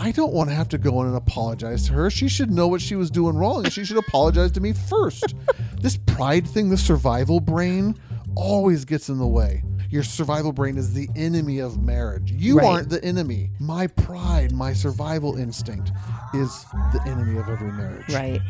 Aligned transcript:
I 0.00 0.12
don't 0.12 0.32
want 0.32 0.48
to 0.48 0.54
have 0.54 0.68
to 0.68 0.78
go 0.78 1.00
in 1.00 1.08
and 1.08 1.16
apologize 1.16 1.88
to 1.88 1.92
her. 1.94 2.08
She 2.08 2.28
should 2.28 2.52
know 2.52 2.68
what 2.68 2.80
she 2.80 2.94
was 2.94 3.10
doing 3.10 3.34
wrong 3.36 3.64
and 3.64 3.72
she 3.72 3.84
should 3.84 3.96
apologize 3.96 4.52
to 4.52 4.60
me 4.60 4.72
first. 4.72 5.34
this 5.80 5.96
pride 5.96 6.46
thing, 6.46 6.70
the 6.70 6.76
survival 6.76 7.40
brain, 7.40 7.96
always 8.36 8.84
gets 8.84 9.08
in 9.08 9.18
the 9.18 9.26
way. 9.26 9.64
Your 9.90 10.04
survival 10.04 10.52
brain 10.52 10.76
is 10.76 10.94
the 10.94 11.08
enemy 11.16 11.58
of 11.58 11.82
marriage. 11.82 12.30
You 12.30 12.58
Right. 12.58 12.66
aren't 12.66 12.90
the 12.90 13.02
enemy. 13.04 13.50
My 13.58 13.88
pride, 13.88 14.52
my 14.52 14.72
survival 14.72 15.34
instinct 15.36 15.90
is 16.32 16.64
the 16.92 17.02
enemy 17.04 17.36
of 17.36 17.48
every 17.48 17.72
marriage. 17.72 18.08
Right. 18.14 18.40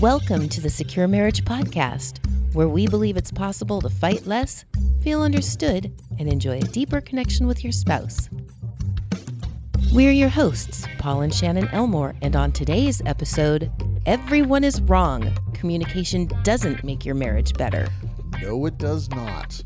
Welcome 0.00 0.48
to 0.48 0.60
the 0.60 0.70
Secure 0.70 1.06
Marriage 1.06 1.44
Podcast, 1.44 2.18
where 2.54 2.68
we 2.68 2.88
believe 2.88 3.16
it's 3.16 3.30
possible 3.30 3.80
to 3.82 3.88
fight 3.88 4.26
less, 4.26 4.64
feel 5.00 5.22
understood, 5.22 5.92
and 6.18 6.28
enjoy 6.28 6.58
a 6.58 6.62
deeper 6.62 7.00
connection 7.00 7.46
with 7.46 7.62
your 7.62 7.72
spouse. 7.72 8.28
We're 9.92 10.12
your 10.12 10.28
hosts, 10.28 10.86
Paul 10.98 11.22
and 11.22 11.34
Shannon 11.34 11.68
Elmore, 11.68 12.14
and 12.22 12.36
on 12.36 12.52
today's 12.52 13.02
episode, 13.06 13.70
everyone 14.06 14.62
is 14.62 14.80
wrong. 14.82 15.32
Communication 15.52 16.30
doesn't 16.44 16.84
make 16.84 17.04
your 17.04 17.16
marriage 17.16 17.54
better. 17.54 17.88
No, 18.40 18.64
it 18.66 18.78
does 18.78 19.10
not. 19.10 19.62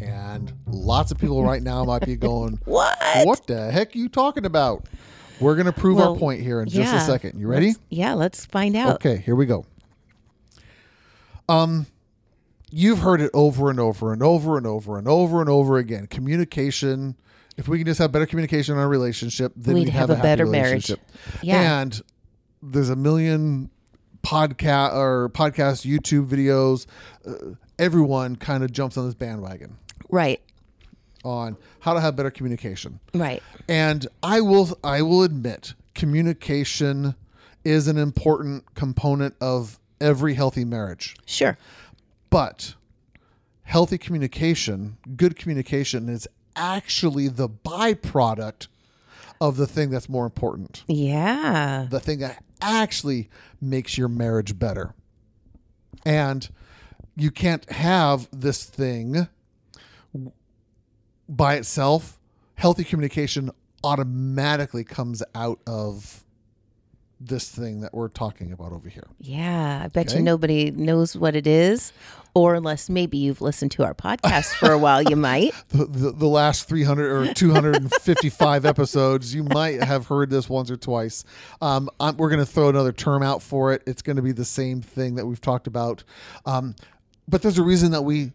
And 0.00 0.52
lots 0.66 1.12
of 1.12 1.18
people 1.18 1.44
right 1.44 1.62
now 1.62 1.84
might 1.84 2.04
be 2.04 2.16
going, 2.16 2.58
What? 2.64 2.98
What 3.24 3.46
the 3.46 3.70
heck 3.70 3.94
are 3.94 3.98
you 3.98 4.08
talking 4.08 4.44
about? 4.44 4.86
We're 5.38 5.54
going 5.54 5.66
to 5.66 5.72
prove 5.72 5.98
Well, 5.98 6.14
our 6.14 6.18
point 6.18 6.40
here 6.42 6.60
in 6.60 6.68
just 6.68 6.94
a 6.94 7.00
second. 7.00 7.38
You 7.38 7.46
ready? 7.46 7.68
Let's- 7.68 7.78
yeah, 7.88 8.14
let's 8.14 8.46
find 8.46 8.74
out. 8.74 8.96
Okay, 8.96 9.18
here 9.18 9.36
we 9.36 9.46
go. 9.46 9.64
Um, 11.48 11.86
you've 12.70 12.98
heard 12.98 13.20
it 13.20 13.30
over 13.32 13.70
and 13.70 13.78
over 13.78 14.12
and 14.12 14.22
over 14.22 14.56
and 14.56 14.66
over 14.66 14.98
and 14.98 15.06
over 15.06 15.40
and 15.40 15.48
over 15.48 15.76
again. 15.78 16.08
Communication. 16.08 17.16
If 17.56 17.68
we 17.68 17.78
can 17.78 17.86
just 17.86 17.98
have 17.98 18.12
better 18.12 18.26
communication 18.26 18.74
in 18.74 18.80
our 18.80 18.88
relationship, 18.88 19.52
then 19.56 19.74
We'd 19.74 19.84
we'd 19.86 19.88
have 19.90 20.10
have, 20.10 20.18
a 20.18 20.22
better 20.22 20.46
marriage. 20.46 20.92
Yeah. 21.42 21.80
And 21.80 22.00
there's 22.62 22.90
a 22.90 22.96
million 22.96 23.70
podcast 24.22 24.94
or 24.94 25.28
podcast 25.30 25.86
YouTube 25.86 26.26
videos. 26.28 26.86
Uh, 27.26 27.54
everyone 27.78 28.36
kind 28.36 28.62
of 28.62 28.72
jumps 28.72 28.96
on 28.96 29.06
this 29.06 29.14
bandwagon 29.14 29.76
Right, 30.08 30.40
on 31.24 31.56
how 31.80 31.94
to 31.94 32.00
have 32.00 32.14
better 32.16 32.30
communication. 32.30 33.00
right. 33.14 33.42
And 33.68 34.06
I 34.22 34.40
will 34.40 34.78
I 34.84 35.02
will 35.02 35.22
admit 35.22 35.74
communication 35.94 37.14
is 37.64 37.88
an 37.88 37.98
important 37.98 38.74
component 38.74 39.34
of 39.40 39.78
every 40.00 40.34
healthy 40.34 40.64
marriage. 40.64 41.16
Sure. 41.26 41.56
But 42.30 42.74
healthy 43.62 43.98
communication, 43.98 44.98
good 45.16 45.36
communication 45.36 46.08
is 46.08 46.28
actually 46.56 47.28
the 47.28 47.48
byproduct 47.48 48.68
of 49.40 49.56
the 49.56 49.66
thing 49.66 49.90
that's 49.90 50.08
more 50.08 50.24
important. 50.24 50.82
Yeah. 50.88 51.86
The 51.90 52.00
thing 52.00 52.18
that 52.20 52.42
actually 52.60 53.28
makes 53.60 53.98
your 53.98 54.08
marriage 54.08 54.58
better. 54.58 54.94
And 56.04 56.48
you 57.16 57.30
can't 57.30 57.70
have 57.70 58.28
this 58.32 58.64
thing 58.64 59.28
by 61.28 61.56
itself. 61.56 62.18
Healthy 62.54 62.84
communication 62.84 63.50
automatically 63.84 64.84
comes 64.84 65.22
out 65.34 65.60
of 65.66 66.24
this 67.20 67.48
thing 67.48 67.80
that 67.80 67.94
we're 67.94 68.08
talking 68.08 68.52
about 68.52 68.72
over 68.72 68.88
here. 68.88 69.06
Yeah, 69.20 69.82
I 69.84 69.88
bet 69.88 70.08
Okay. 70.08 70.18
you 70.18 70.22
nobody 70.22 70.70
knows 70.70 71.16
what 71.16 71.34
it 71.34 71.46
is, 71.46 71.92
or 72.36 72.54
unless 72.54 72.90
maybe 72.90 73.16
you've 73.16 73.40
listened 73.40 73.70
to 73.70 73.82
our 73.82 73.94
podcast 73.94 74.52
for 74.56 74.70
a 74.70 74.76
while, 74.76 75.00
you 75.00 75.16
might. 75.16 75.54
the, 75.70 75.86
the, 75.86 76.12
the 76.12 76.26
last 76.26 76.68
300 76.68 77.10
or 77.10 77.32
255 77.32 78.66
episodes, 78.66 79.34
you 79.34 79.42
might 79.42 79.82
have 79.82 80.08
heard 80.08 80.28
this 80.28 80.46
once 80.46 80.70
or 80.70 80.76
twice. 80.76 81.24
Um, 81.62 81.88
I'm, 81.98 82.18
we're 82.18 82.28
going 82.28 82.44
to 82.44 82.46
throw 82.46 82.68
another 82.68 82.92
term 82.92 83.22
out 83.22 83.42
for 83.42 83.72
it. 83.72 83.82
It's 83.86 84.02
going 84.02 84.16
to 84.16 84.22
be 84.22 84.32
the 84.32 84.44
same 84.44 84.82
thing 84.82 85.14
that 85.14 85.24
we've 85.24 85.40
talked 85.40 85.66
about. 85.66 86.04
Um, 86.44 86.76
but 87.26 87.40
there's 87.40 87.56
a 87.56 87.62
reason 87.62 87.92
that 87.92 88.02
we 88.02 88.32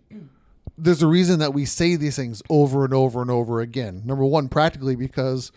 there's 0.79 1.03
a 1.03 1.07
reason 1.07 1.37
that 1.37 1.53
we 1.53 1.65
say 1.65 1.95
these 1.95 2.15
things 2.15 2.41
over 2.49 2.83
and 2.83 2.95
over 2.95 3.21
and 3.21 3.29
over 3.29 3.61
again. 3.61 4.01
Number 4.03 4.25
one, 4.25 4.49
practically 4.49 4.95
because 4.95 5.51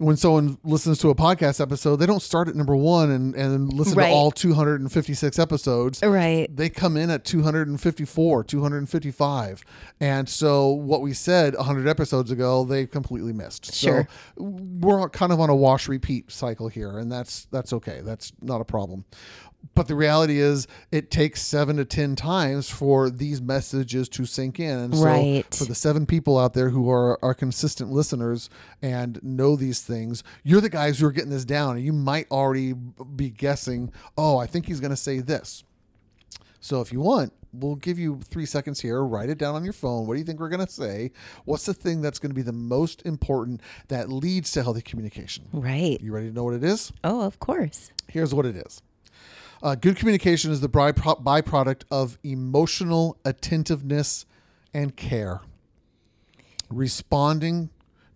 when 0.00 0.16
someone 0.16 0.56
listens 0.64 0.98
to 0.98 1.10
a 1.10 1.14
podcast 1.14 1.60
episode, 1.60 1.96
they 1.96 2.06
don't 2.06 2.22
start 2.22 2.48
at 2.48 2.56
number 2.56 2.74
one 2.74 3.10
and, 3.10 3.34
and 3.34 3.70
listen 3.70 3.96
Right. 3.98 4.08
to 4.08 4.12
all 4.14 4.30
256 4.30 5.38
episodes 5.38 6.02
Right. 6.02 6.48
they 6.56 6.70
come 6.70 6.96
in 6.96 7.10
at 7.10 7.24
254 7.26 8.44
255 8.44 9.62
and 10.00 10.28
so 10.28 10.68
what 10.68 11.02
we 11.02 11.12
said 11.12 11.54
100 11.54 11.86
episodes 11.86 12.30
ago 12.30 12.64
they 12.64 12.86
completely 12.86 13.32
missed 13.34 13.74
Sure. 13.74 14.08
so 14.38 14.42
we're 14.42 15.08
kind 15.10 15.32
of 15.32 15.40
on 15.40 15.50
a 15.50 15.54
wash 15.54 15.86
repeat 15.88 16.30
cycle 16.32 16.68
here 16.68 16.98
and 16.98 17.12
that's 17.12 17.46
that's 17.50 17.72
okay 17.74 18.00
that's 18.02 18.32
not 18.40 18.60
a 18.60 18.64
problem 18.64 19.04
but 19.74 19.88
the 19.88 19.94
reality 19.94 20.38
is 20.38 20.66
it 20.90 21.10
takes 21.10 21.42
seven 21.42 21.76
to 21.76 21.84
ten 21.84 22.16
times 22.16 22.70
for 22.70 23.10
these 23.10 23.40
messages 23.42 24.08
to 24.08 24.24
sink 24.24 24.58
in 24.58 24.78
and 24.78 24.96
so 24.96 25.04
Right. 25.04 25.54
for 25.54 25.64
the 25.64 25.74
seven 25.74 26.06
people 26.06 26.38
out 26.38 26.54
there 26.54 26.70
who 26.70 26.90
are 26.90 27.18
are 27.22 27.34
consistent 27.34 27.90
listeners 27.90 28.48
and 28.82 29.22
know 29.22 29.56
these 29.56 29.82
things 29.82 30.22
you're 30.42 30.60
the 30.60 30.68
guys 30.70 30.98
who 30.98 31.06
are 31.06 31.12
getting 31.12 31.30
this 31.30 31.44
down 31.44 31.76
and 31.76 31.84
you 31.84 31.92
might 31.92 32.30
already 32.30 32.72
be 32.72 33.30
guessing 33.30 33.92
oh 34.16 34.38
i 34.38 34.46
think 34.46 34.66
he's 34.66 34.80
going 34.80 34.90
to 34.90 34.96
say 34.96 35.20
this 35.20 35.62
so 36.62 36.82
if 36.82 36.92
you 36.92 37.00
want, 37.00 37.32
we'll 37.54 37.76
give 37.76 37.98
you 37.98 38.20
three 38.22 38.44
seconds 38.44 38.80
here. 38.80 39.02
Write 39.02 39.30
it 39.30 39.38
down 39.38 39.54
on 39.54 39.64
your 39.64 39.72
phone. 39.72 40.06
What 40.06 40.12
do 40.12 40.18
you 40.20 40.26
think 40.26 40.40
we're 40.40 40.50
going 40.50 40.66
to 40.66 40.70
say? 40.70 41.10
What's 41.46 41.64
the 41.64 41.72
thing 41.72 42.02
that's 42.02 42.18
going 42.18 42.28
to 42.28 42.34
be 42.34 42.42
the 42.42 42.52
most 42.52 43.00
important 43.06 43.62
that 43.88 44.10
leads 44.12 44.52
to 44.52 44.62
healthy 44.62 44.82
communication? 44.82 45.46
Right. 45.54 45.98
You 46.02 46.12
ready 46.12 46.28
to 46.28 46.34
know 46.34 46.44
what 46.44 46.52
it 46.52 46.62
is? 46.62 46.92
Oh, 47.02 47.22
of 47.22 47.40
course. 47.40 47.92
Here's 48.08 48.34
what 48.34 48.44
it 48.44 48.56
is. 48.56 48.82
Uh, 49.62 49.74
good 49.74 49.96
communication 49.96 50.50
is 50.50 50.60
the 50.60 50.68
by- 50.68 50.92
byproduct 50.92 51.82
of 51.90 52.18
emotional 52.24 53.18
attentiveness 53.24 54.24
and 54.72 54.96
care. 54.96 55.40
Responding 56.70 57.68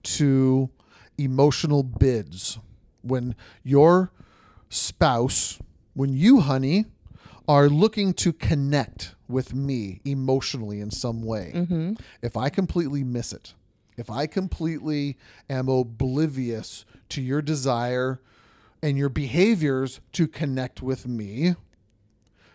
to 0.05 0.71
emotional 1.19 1.83
bids. 1.83 2.59
When 3.03 3.35
your 3.63 4.11
spouse, 4.71 5.59
when 5.93 6.15
you, 6.15 6.41
honey, 6.41 6.87
are 7.47 7.69
looking 7.69 8.15
to 8.15 8.33
connect 8.33 9.15
with 9.29 9.53
me 9.55 10.01
emotionally 10.05 10.81
in 10.81 10.91
some 10.91 11.23
way, 11.23 11.53
if 12.23 12.37
I 12.39 12.49
completely 12.49 13.05
miss 13.05 13.33
it, 13.35 13.53
if 13.99 14.09
I 14.09 14.27
completely 14.27 15.19
am 15.51 15.69
oblivious 15.69 16.87
to 17.11 17.21
your 17.21 17.43
desire 17.43 18.21
and 18.85 18.99
your 18.99 19.09
behaviors 19.09 20.01
to 20.13 20.29
connect 20.29 20.83
with 20.83 21.09
me, 21.09 21.55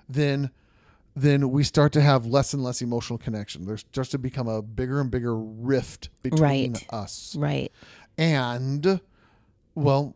then 0.08 0.52
then 1.16 1.50
we 1.50 1.64
start 1.64 1.92
to 1.92 2.02
have 2.02 2.26
less 2.28 2.54
and 2.54 2.64
less 2.64 2.82
emotional 2.84 3.18
connection. 3.18 3.66
There 3.66 3.78
starts 3.78 4.12
to 4.12 4.18
become 4.20 4.48
a 4.48 4.62
bigger 4.62 5.02
and 5.02 5.10
bigger 5.12 5.36
rift 5.36 6.10
between 6.22 6.74
Right. 6.74 6.86
us. 6.92 7.36
Right. 7.38 7.72
And 8.18 9.02
well, 9.76 10.16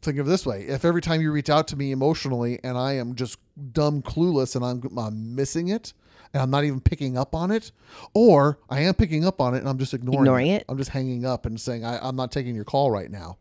think 0.00 0.18
of 0.18 0.26
it 0.26 0.30
this 0.30 0.46
way: 0.46 0.62
if 0.68 0.84
every 0.84 1.02
time 1.02 1.20
you 1.20 1.32
reach 1.32 1.50
out 1.50 1.66
to 1.68 1.76
me 1.76 1.90
emotionally 1.90 2.60
and 2.62 2.78
I 2.78 2.92
am 2.94 3.14
just 3.16 3.38
dumb 3.72 4.00
clueless 4.00 4.54
and 4.54 4.64
I'm, 4.64 4.96
I'm 4.96 5.34
missing 5.34 5.68
it 5.68 5.92
and 6.32 6.40
I'm 6.42 6.50
not 6.50 6.64
even 6.64 6.80
picking 6.80 7.18
up 7.18 7.34
on 7.34 7.50
it, 7.50 7.72
or 8.14 8.58
I 8.70 8.80
am 8.82 8.94
picking 8.94 9.26
up 9.26 9.40
on 9.40 9.54
it 9.54 9.58
and 9.58 9.68
I'm 9.68 9.78
just 9.78 9.92
ignoring, 9.92 10.20
Ignoring 10.20 10.46
it. 10.46 10.64
I'm 10.68 10.78
just 10.78 10.90
hanging 10.90 11.26
up 11.26 11.46
and 11.46 11.60
saying 11.60 11.84
I, 11.84 11.98
I'm 11.98 12.16
not 12.16 12.30
taking 12.32 12.54
your 12.54 12.64
call 12.64 12.90
right 12.92 13.10
now. 13.10 13.38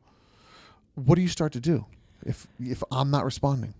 What 0.95 1.15
do 1.15 1.21
you 1.21 1.27
start 1.27 1.53
to 1.53 1.59
do 1.59 1.85
if 2.25 2.47
if 2.59 2.83
I'm 2.91 3.11
not 3.11 3.25
responding? 3.25 3.73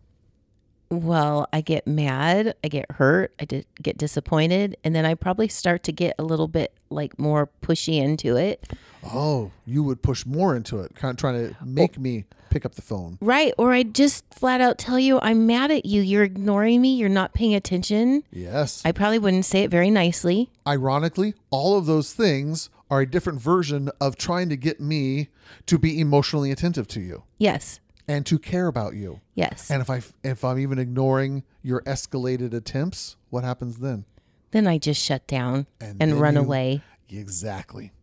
Well, 0.90 1.48
I 1.54 1.62
get 1.62 1.88
mad, 1.88 2.54
I 2.66 2.68
get 2.68 2.92
hurt, 2.92 3.34
I 3.40 3.46
di- 3.46 3.66
get 3.82 3.98
disappointed, 3.98 4.76
and 4.84 4.94
then 4.94 5.06
I 5.06 5.14
probably 5.14 5.48
start 5.48 5.84
to 5.84 5.94
get 5.94 6.16
a 6.20 6.24
little 6.24 6.50
bit 6.50 6.74
like 6.90 7.18
more 7.18 7.50
pushy 7.62 7.96
into 8.02 8.36
it. 8.36 8.74
Oh, 9.06 9.52
you 9.66 9.84
would 9.84 10.02
push 10.02 10.26
more 10.26 10.54
into 10.54 10.80
it, 10.80 10.94
kind 10.96 11.12
of 11.12 11.18
trying 11.18 11.48
to 11.48 11.56
make 11.64 11.98
me 11.98 12.26
pick 12.50 12.66
up 12.66 12.76
the 12.76 12.82
phone. 12.82 13.18
Right. 13.22 13.54
Or 13.58 13.72
I 13.72 13.84
just 13.84 14.26
flat 14.34 14.60
out 14.60 14.78
tell 14.78 15.00
you, 15.00 15.20
I'm 15.22 15.48
mad 15.48 15.72
at 15.72 15.86
you. 15.86 16.02
You're 16.02 16.24
ignoring 16.24 16.82
me. 16.82 16.96
You're 16.96 17.08
not 17.08 17.34
paying 17.34 17.56
attention. 17.56 18.24
Yes. 18.30 18.82
I 18.84 18.92
probably 18.92 19.18
wouldn't 19.18 19.46
say 19.46 19.64
it 19.64 19.72
very 19.72 19.90
nicely. 19.90 20.50
Ironically, 20.68 21.34
all 21.50 21.78
of 21.78 21.86
those 21.86 22.12
things 22.12 22.70
are 22.92 23.02
a 23.02 23.10
different 23.10 23.40
version 23.42 23.90
of 24.00 24.18
trying 24.18 24.50
to 24.50 24.58
get 24.58 24.80
me 24.80 25.30
to 25.66 25.80
be 25.80 26.00
emotionally 26.00 26.52
attentive 26.52 26.88
to 26.90 27.00
you 27.00 27.24
Yes. 27.40 27.80
and 28.08 28.26
to 28.28 28.38
care 28.38 28.68
about 28.68 28.94
you. 28.96 29.22
Yes. 29.34 29.72
And 29.72 29.82
if 29.82 29.90
I 29.90 30.02
if 30.24 30.44
I'm 30.44 30.60
even 30.60 30.78
ignoring 30.78 31.44
your 31.64 31.82
escalated 31.84 32.54
attempts, 32.54 33.16
what 33.32 33.44
happens 33.44 33.78
then? 33.80 34.06
then 34.52 34.68
I 34.68 34.78
just 34.78 35.02
shut 35.02 35.26
down 35.28 35.66
And 35.80 36.02
and, 36.04 36.20
run 36.20 36.34
you- 36.36 36.42
away. 36.42 36.84
Exactly. 37.10 37.94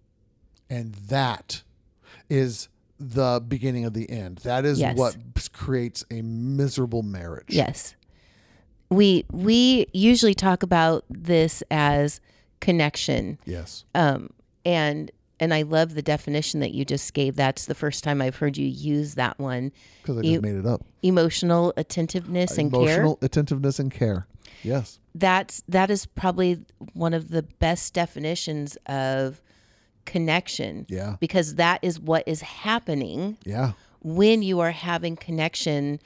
And 0.70 0.94
that 0.94 1.62
is 2.30 2.68
the 2.98 3.42
beginning 3.46 3.84
of 3.84 3.92
the 3.92 4.08
end. 4.10 4.38
That 4.38 4.64
is 4.64 4.80
Yes. 4.80 4.96
what 4.96 5.16
creates 5.52 6.04
a 6.10 6.22
miserable 6.22 7.02
marriage. 7.02 7.48
Yes. 7.50 7.94
We 8.90 9.26
we 9.30 9.86
usually 9.92 10.34
talk 10.34 10.62
about 10.62 11.04
this 11.10 11.62
as 11.70 12.20
connection. 12.60 13.38
Yes. 13.44 13.84
Um 13.94 14.30
and 14.68 15.10
and 15.40 15.54
I 15.54 15.62
love 15.62 15.94
the 15.94 16.02
definition 16.02 16.58
that 16.60 16.72
you 16.72 16.84
just 16.84 17.14
gave. 17.14 17.36
That's 17.36 17.66
the 17.66 17.74
first 17.74 18.02
time 18.02 18.20
I've 18.20 18.34
heard 18.36 18.56
you 18.56 18.66
use 18.66 19.14
that 19.14 19.38
one. 19.38 19.70
Because 20.02 20.18
I 20.18 20.22
just 20.22 20.32
You- 20.32 20.40
made 20.40 20.56
it 20.56 20.66
up. 20.66 20.84
Emotional 21.02 21.72
attentiveness 21.76 22.58
and 22.58 22.72
care. 22.72 22.80
Emotional 22.82 23.18
attentiveness 23.22 23.78
and 23.78 23.90
care. 23.92 24.26
Yes. 24.64 24.98
That's 25.14 25.62
that 25.68 25.90
is 25.90 26.06
probably 26.06 26.64
one 26.92 27.14
of 27.14 27.28
the 27.30 27.42
best 27.44 27.94
definitions 27.94 28.76
of 28.86 29.40
connection. 30.04 30.86
Yeah. 30.88 31.16
Because 31.20 31.54
that 31.54 31.78
is 31.82 32.00
what 32.00 32.24
is 32.26 32.40
happening 32.40 33.36
Yeah. 33.44 33.72
when 34.02 34.42
you 34.42 34.58
are 34.60 34.72
having 34.72 35.14
connection 35.16 36.00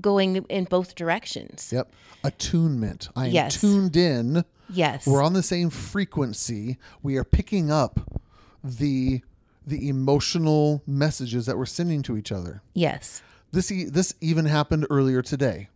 going 0.00 0.36
in 0.48 0.64
both 0.64 0.94
directions. 0.94 1.70
Yep. 1.72 1.92
Attunement. 2.24 3.08
I 3.16 3.26
am 3.26 3.32
Yes. 3.32 3.60
tuned 3.60 3.96
in. 3.96 4.44
Yes. 4.70 5.06
We're 5.06 5.22
on 5.22 5.32
the 5.32 5.42
same 5.42 5.70
frequency. 5.70 6.78
We 7.02 7.16
are 7.16 7.24
picking 7.24 7.70
up 7.70 8.20
the 8.62 9.22
the 9.66 9.88
emotional 9.88 10.82
messages 10.86 11.44
that 11.44 11.58
we're 11.58 11.66
sending 11.66 12.00
to 12.02 12.16
each 12.16 12.32
other. 12.32 12.62
yes. 12.74 13.20
This 13.52 13.70
e- 13.72 13.84
this 13.84 14.14
even 14.20 14.44
happened 14.46 14.86
earlier 14.90 15.20
today 15.22 15.68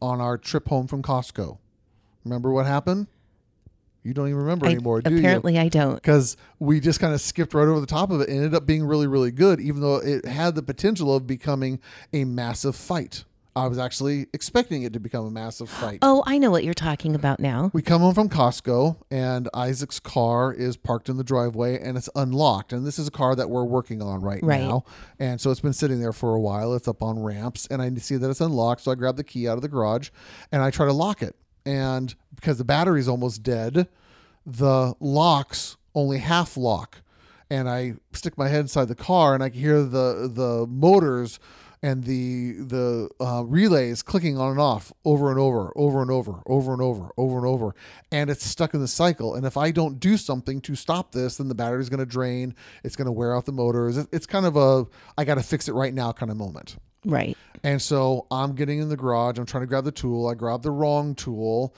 on 0.00 0.20
our 0.20 0.36
trip 0.38 0.68
home 0.68 0.86
from 0.86 1.02
Costco. 1.02 1.56
Remember 2.24 2.50
what 2.52 2.64
happened? 2.66 3.06
You 4.02 4.12
don't 4.12 4.28
even 4.28 4.40
remember 4.40 4.66
I- 4.66 4.70
anymore, 4.72 5.00
do 5.00 5.10
you? 5.12 5.18
apparently 5.18 5.58
I 5.58 5.68
don't. 5.68 5.94
because 5.94 6.36
we 6.58 6.80
just 6.80 7.00
kind 7.00 7.14
of 7.14 7.20
skipped 7.22 7.54
right 7.54 7.66
over 7.68 7.80
the 7.80 7.86
top 7.86 8.10
of 8.10 8.20
it 8.20 8.28
and 8.28 8.36
ended 8.38 8.54
up 8.54 8.66
being 8.66 8.84
really, 8.84 9.06
really 9.06 9.30
good, 9.30 9.60
even 9.60 9.80
though 9.80 9.96
it 9.96 10.26
had 10.26 10.54
the 10.54 10.62
potential 10.62 11.14
of 11.14 11.26
becoming 11.26 11.80
a 12.12 12.24
massive 12.24 12.76
fight. 12.76 13.24
I 13.56 13.68
was 13.68 13.78
actually 13.78 14.26
expecting 14.32 14.82
it 14.82 14.92
to 14.94 15.00
become 15.00 15.24
a 15.26 15.30
massive 15.30 15.70
fight. 15.70 16.00
Oh, 16.02 16.24
I 16.26 16.38
know 16.38 16.50
what 16.50 16.64
you're 16.64 16.74
talking 16.74 17.14
about 17.14 17.38
now. 17.38 17.70
We 17.72 17.82
come 17.82 18.00
home 18.00 18.12
from 18.14 18.28
Costco, 18.28 18.96
and 19.12 19.48
Isaac's 19.54 20.00
car 20.00 20.52
is 20.52 20.76
parked 20.76 21.08
in 21.08 21.18
the 21.18 21.24
driveway 21.24 21.80
and 21.80 21.96
it's 21.96 22.08
unlocked. 22.16 22.72
And 22.72 22.84
this 22.84 22.98
is 22.98 23.06
a 23.06 23.12
car 23.12 23.36
that 23.36 23.48
we're 23.50 23.64
working 23.64 24.02
on 24.02 24.22
right, 24.22 24.42
Right. 24.42 24.60
now. 24.60 24.84
And 25.20 25.40
so 25.40 25.50
it's 25.52 25.60
been 25.60 25.72
sitting 25.72 26.00
there 26.00 26.12
for 26.12 26.34
a 26.34 26.40
while. 26.40 26.74
It's 26.74 26.88
up 26.88 27.00
on 27.02 27.22
ramps, 27.22 27.66
and 27.70 27.80
I 27.80 27.94
see 27.94 28.16
that 28.16 28.28
it's 28.28 28.40
unlocked. 28.40 28.80
So 28.82 28.90
I 28.90 28.96
grab 28.96 29.16
the 29.16 29.24
key 29.24 29.46
out 29.48 29.56
of 29.56 29.62
the 29.62 29.68
garage 29.68 30.10
and 30.50 30.60
I 30.60 30.70
try 30.70 30.86
to 30.86 30.92
lock 30.92 31.22
it. 31.22 31.36
And 31.64 32.14
because 32.34 32.58
the 32.58 32.64
battery's 32.64 33.06
almost 33.08 33.42
dead, 33.44 33.88
the 34.44 34.94
locks 35.00 35.76
only 35.94 36.18
half 36.18 36.56
lock. 36.56 37.02
And 37.50 37.68
I 37.68 37.94
stick 38.12 38.36
my 38.36 38.48
head 38.48 38.60
inside 38.62 38.88
the 38.88 38.94
car 38.96 39.34
and 39.34 39.42
I 39.42 39.48
can 39.50 39.60
hear 39.60 39.82
the 39.82 40.28
the 40.32 40.66
motors 40.68 41.38
and 41.82 42.04
the 42.04 42.52
the 42.52 43.08
uh, 43.20 43.44
relays 43.44 44.02
clicking 44.02 44.38
on 44.38 44.50
and 44.50 44.60
off 44.60 44.92
over 45.04 45.30
and 45.30 45.38
over, 45.38 45.72
over 45.76 46.02
and 46.02 46.10
over, 46.10 46.42
over 46.46 46.72
and 46.72 46.82
over, 46.82 47.10
over 47.16 47.38
and 47.38 47.46
over, 47.46 47.74
and 48.10 48.30
it's 48.30 48.44
stuck 48.44 48.74
in 48.74 48.80
the 48.80 48.88
cycle. 48.88 49.34
And 49.34 49.46
if 49.46 49.56
I 49.56 49.70
don't 49.70 50.00
do 50.00 50.16
something 50.16 50.60
to 50.62 50.74
stop 50.74 51.12
this, 51.12 51.36
then 51.36 51.48
the 51.48 51.54
battery's 51.54 51.88
going 51.88 52.00
to 52.00 52.06
drain. 52.06 52.54
It's 52.82 52.96
going 52.96 53.06
to 53.06 53.12
wear 53.12 53.34
out 53.34 53.46
the 53.46 53.52
motors. 53.52 53.96
It's 53.96 54.26
kind 54.26 54.46
of 54.46 54.56
a 54.56 54.86
I 55.16 55.24
got 55.24 55.36
to 55.36 55.42
fix 55.42 55.68
it 55.68 55.72
right 55.72 55.94
now 55.94 56.12
kind 56.12 56.30
of 56.30 56.36
moment. 56.36 56.76
Right. 57.04 57.36
And 57.62 57.80
so 57.80 58.26
I'm 58.30 58.54
getting 58.54 58.78
in 58.78 58.88
the 58.88 58.96
garage. 58.96 59.38
I'm 59.38 59.46
trying 59.46 59.62
to 59.62 59.66
grab 59.66 59.84
the 59.84 59.92
tool. 59.92 60.28
I 60.28 60.34
grab 60.34 60.62
the 60.62 60.70
wrong 60.70 61.14
tool. 61.14 61.74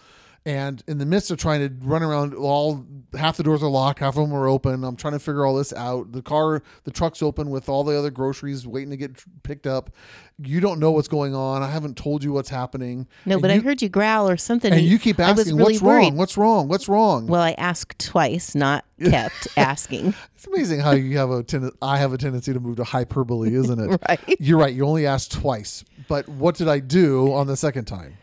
And 0.46 0.80
in 0.86 0.98
the 0.98 1.06
midst 1.06 1.32
of 1.32 1.38
trying 1.38 1.60
to 1.68 1.74
run 1.84 2.04
around, 2.04 2.32
all 2.32 2.86
half 3.18 3.36
the 3.36 3.42
doors 3.42 3.64
are 3.64 3.68
locked, 3.68 3.98
half 3.98 4.16
of 4.16 4.28
them 4.28 4.32
are 4.32 4.46
open. 4.46 4.84
I'm 4.84 4.94
trying 4.94 5.14
to 5.14 5.18
figure 5.18 5.44
all 5.44 5.56
this 5.56 5.72
out. 5.72 6.12
The 6.12 6.22
car, 6.22 6.62
the 6.84 6.92
truck's 6.92 7.20
open 7.20 7.50
with 7.50 7.68
all 7.68 7.82
the 7.82 7.98
other 7.98 8.12
groceries 8.12 8.64
waiting 8.64 8.90
to 8.90 8.96
get 8.96 9.20
picked 9.42 9.66
up. 9.66 9.90
You 10.38 10.60
don't 10.60 10.78
know 10.78 10.92
what's 10.92 11.08
going 11.08 11.34
on. 11.34 11.64
I 11.64 11.68
haven't 11.70 11.96
told 11.96 12.22
you 12.22 12.32
what's 12.32 12.48
happening. 12.48 13.08
No, 13.24 13.34
And 13.34 13.42
but 13.42 13.50
I 13.50 13.58
heard 13.58 13.82
you 13.82 13.88
growl 13.88 14.28
or 14.28 14.36
something. 14.36 14.72
and 14.72 14.82
you 14.82 15.00
keep 15.00 15.18
asking, 15.18 15.56
really 15.56 15.72
"What's 15.72 15.82
worried. 15.82 16.02
wrong? 16.04 16.16
What's 16.16 16.36
wrong? 16.38 16.68
What's 16.68 16.88
wrong?" 16.88 17.26
Well, 17.26 17.42
I 17.42 17.52
asked 17.58 17.98
twice, 17.98 18.54
not 18.54 18.84
kept 19.02 19.48
asking. 19.56 20.14
It's 20.36 20.46
amazing 20.46 20.78
how 20.78 20.92
you 20.92 21.18
have 21.18 21.30
a 21.32 21.42
ten- 21.42 21.72
I 21.82 21.98
have 21.98 22.12
a 22.12 22.18
tendency 22.18 22.52
to 22.52 22.60
move 22.60 22.76
to 22.76 22.84
hyperbole, 22.84 23.52
isn't 23.52 23.80
it? 23.80 24.00
Right. 24.08 24.20
You're 24.38 24.58
right. 24.60 24.72
You 24.74 24.86
only 24.86 25.06
asked 25.06 25.32
twice. 25.32 25.82
But 26.06 26.28
what 26.28 26.54
did 26.54 26.68
I 26.68 26.78
do 26.78 27.32
on 27.32 27.48
the 27.48 27.56
second 27.56 27.86
time? 27.86 28.16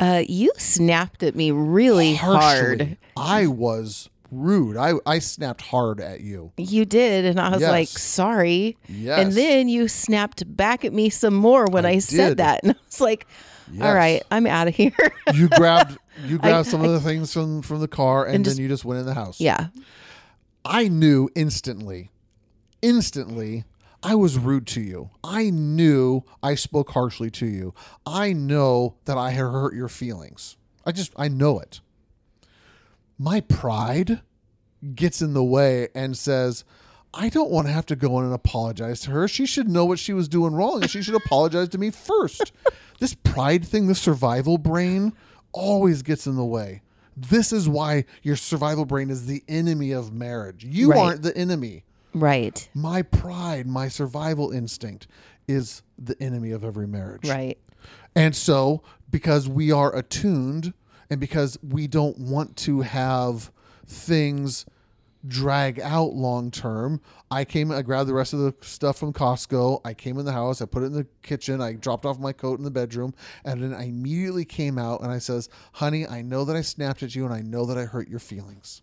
Uh, 0.00 0.22
you 0.28 0.52
snapped 0.56 1.22
at 1.22 1.34
me 1.34 1.50
really 1.50 2.14
hard. 2.14 2.96
I 3.16 3.46
was 3.46 4.08
rude. 4.30 4.76
I, 4.76 4.92
I 5.06 5.18
snapped 5.18 5.62
hard 5.62 6.00
at 6.00 6.20
you. 6.20 6.52
You 6.56 6.84
did, 6.84 7.24
and 7.24 7.40
I 7.40 7.48
was 7.50 7.60
Yes. 7.62 7.70
like, 7.70 7.88
"Sorry." 7.88 8.76
Yes. 8.88 9.18
And 9.20 9.32
then 9.32 9.68
you 9.68 9.88
snapped 9.88 10.56
back 10.56 10.84
at 10.84 10.92
me 10.92 11.10
some 11.10 11.34
more 11.34 11.64
when 11.66 11.84
I, 11.84 11.92
I 11.92 11.98
said 11.98 12.36
that, 12.36 12.60
and 12.62 12.72
I 12.72 12.76
was 12.86 13.00
like, 13.00 13.26
Yes. 13.72 13.82
"All 13.82 13.94
right, 13.94 14.22
I'm 14.30 14.46
out 14.46 14.68
of 14.68 14.74
here." 14.76 14.92
You 15.34 15.48
grabbed 15.48 15.98
you 16.24 16.38
grabbed 16.38 16.68
some 16.68 16.82
of 16.84 16.90
the 16.92 17.00
things 17.00 17.32
from 17.32 17.62
from 17.62 17.80
the 17.80 17.88
car 17.88 18.24
and, 18.26 18.44
then 18.44 18.56
you 18.56 18.66
just 18.68 18.84
went 18.84 19.00
in 19.00 19.06
the 19.06 19.14
house. 19.14 19.40
yeah. 19.40 19.68
I 20.64 20.88
knew 20.88 21.28
instantly, 21.34 22.10
instantly, 22.82 23.64
I 24.02 24.14
was 24.14 24.38
rude 24.38 24.66
to 24.68 24.80
you. 24.80 25.10
I 25.24 25.50
knew 25.50 26.22
I 26.42 26.54
spoke 26.54 26.90
harshly 26.90 27.30
to 27.32 27.46
you. 27.46 27.74
I 28.06 28.32
know 28.32 28.96
that 29.06 29.18
I 29.18 29.32
hurt 29.32 29.74
your 29.74 29.88
feelings. 29.88 30.56
I 30.86 30.92
just, 30.92 31.12
I 31.16 31.28
know 31.28 31.58
it. 31.58 31.80
My 33.18 33.40
pride 33.40 34.20
gets 34.94 35.20
in 35.20 35.34
the 35.34 35.42
way 35.42 35.88
and 35.94 36.16
says, 36.16 36.64
I 37.12 37.28
don't 37.28 37.50
want 37.50 37.66
to 37.66 37.72
have 37.72 37.86
to 37.86 37.96
go 37.96 38.18
in 38.20 38.24
and 38.26 38.34
apologize 38.34 39.00
to 39.00 39.10
her. 39.10 39.26
She 39.26 39.46
should 39.46 39.68
know 39.68 39.84
what 39.84 39.98
she 39.98 40.12
was 40.12 40.28
doing 40.28 40.54
wrong 40.54 40.82
and 40.82 40.90
she 40.90 41.02
should 41.02 41.16
apologize 41.16 41.68
to 41.70 41.78
me 41.78 41.90
first. 41.90 42.52
this 43.00 43.14
pride 43.14 43.66
thing, 43.66 43.88
the 43.88 43.94
survival 43.94 44.58
brain, 44.58 45.12
always 45.52 46.02
gets 46.02 46.26
in 46.26 46.36
the 46.36 46.44
way. 46.44 46.82
This 47.16 47.52
is 47.52 47.68
why 47.68 48.04
your 48.22 48.36
survival 48.36 48.84
brain 48.84 49.10
is 49.10 49.26
the 49.26 49.42
enemy 49.48 49.90
of 49.90 50.12
marriage. 50.12 50.64
You 50.64 50.90
Right. 50.90 50.98
aren't 51.00 51.22
the 51.22 51.36
enemy. 51.36 51.82
Right. 52.20 52.68
My 52.74 53.02
pride, 53.02 53.66
my 53.66 53.88
survival 53.88 54.50
instinct 54.50 55.06
is 55.46 55.82
the 55.98 56.20
enemy 56.22 56.52
of 56.52 56.64
every 56.64 56.86
marriage. 56.86 57.28
Right. 57.28 57.58
And 58.14 58.34
so, 58.34 58.82
because 59.10 59.48
we 59.48 59.72
are 59.72 59.94
attuned 59.94 60.74
and 61.10 61.20
because 61.20 61.58
we 61.62 61.86
don't 61.86 62.18
want 62.18 62.56
to 62.58 62.82
have 62.82 63.50
things 63.86 64.66
drag 65.26 65.80
out 65.80 66.14
long 66.14 66.50
term, 66.50 67.00
I 67.30 67.44
came, 67.44 67.70
I 67.70 67.82
grabbed 67.82 68.08
the 68.08 68.14
rest 68.14 68.32
of 68.32 68.40
the 68.40 68.54
stuff 68.60 68.98
from 68.98 69.12
Costco. 69.12 69.80
I 69.84 69.94
came 69.94 70.18
in 70.18 70.24
the 70.24 70.32
house, 70.32 70.60
I 70.60 70.66
put 70.66 70.82
it 70.82 70.86
in 70.86 70.92
the 70.92 71.06
kitchen, 71.22 71.60
I 71.60 71.72
dropped 71.72 72.04
off 72.04 72.18
my 72.18 72.32
coat 72.32 72.58
in 72.58 72.64
the 72.64 72.70
bedroom, 72.70 73.14
and 73.44 73.62
then 73.62 73.74
I 73.74 73.84
immediately 73.84 74.44
came 74.44 74.78
out 74.78 75.00
and 75.00 75.10
I 75.10 75.18
says, 75.18 75.48
Honey, 75.72 76.06
I 76.06 76.22
know 76.22 76.44
that 76.44 76.56
I 76.56 76.60
snapped 76.60 77.02
at 77.02 77.14
you 77.14 77.24
and 77.24 77.34
I 77.34 77.40
know 77.40 77.64
that 77.66 77.78
I 77.78 77.84
hurt 77.84 78.08
your 78.08 78.20
feelings. 78.20 78.82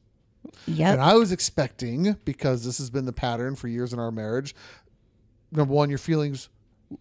Yep. 0.67 0.93
And 0.93 1.01
I 1.01 1.15
was 1.15 1.31
expecting, 1.31 2.17
because 2.25 2.65
this 2.65 2.77
has 2.77 2.89
been 2.89 3.05
the 3.05 3.13
pattern 3.13 3.55
for 3.55 3.67
years 3.67 3.93
in 3.93 3.99
our 3.99 4.11
marriage, 4.11 4.55
number 5.51 5.73
one, 5.73 5.89
your 5.89 5.97
feelings 5.97 6.49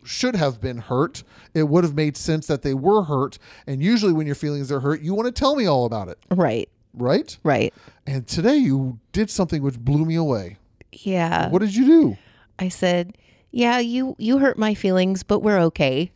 should 0.02 0.35
have 0.37 0.61
been 0.61 0.78
hurt. 0.78 1.23
It 1.52 1.64
would 1.64 1.85
have 1.85 1.95
made 1.95 2.16
sense 2.16 2.47
that 2.47 2.62
they 2.62 2.75
were 2.75 3.04
hurt. 3.04 3.38
And 3.66 3.83
usually, 3.83 4.12
when 4.12 4.26
your 4.26 4.35
feelings 4.35 4.73
are 4.73 4.80
hurt, 4.80 5.00
you 5.00 5.14
want 5.14 5.26
to 5.26 5.33
tell 5.33 5.57
me 5.57 5.66
all 5.66 5.85
about 5.85 6.09
it, 6.09 6.19
right. 6.30 6.69
right? 6.95 7.37
Right. 7.42 7.75
And 8.07 8.26
today, 8.26 8.57
you 8.57 8.99
did 9.12 9.30
something 9.30 9.62
which 9.62 9.78
blew 9.78 10.04
me 10.04 10.14
away. 10.14 10.57
Yeah. 10.92 11.50
What 11.50 11.61
did 11.61 11.75
you 11.75 11.87
do? 11.87 12.16
I 12.59 12.69
said, 12.69 13.19
"Yeah, 13.50 13.78
you 13.78 14.14
you 14.19 14.38
hurt 14.38 14.59
my 14.59 14.75
feelings, 14.75 15.23
but 15.23 15.40
we're 15.40 15.59
okay." 15.59 16.12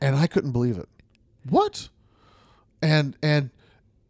And 0.00 0.16
I 0.16 0.26
couldn't 0.26 0.52
believe 0.52 0.78
it. 0.78 0.88
What? 1.48 1.88
And 2.82 3.16
and 3.22 3.50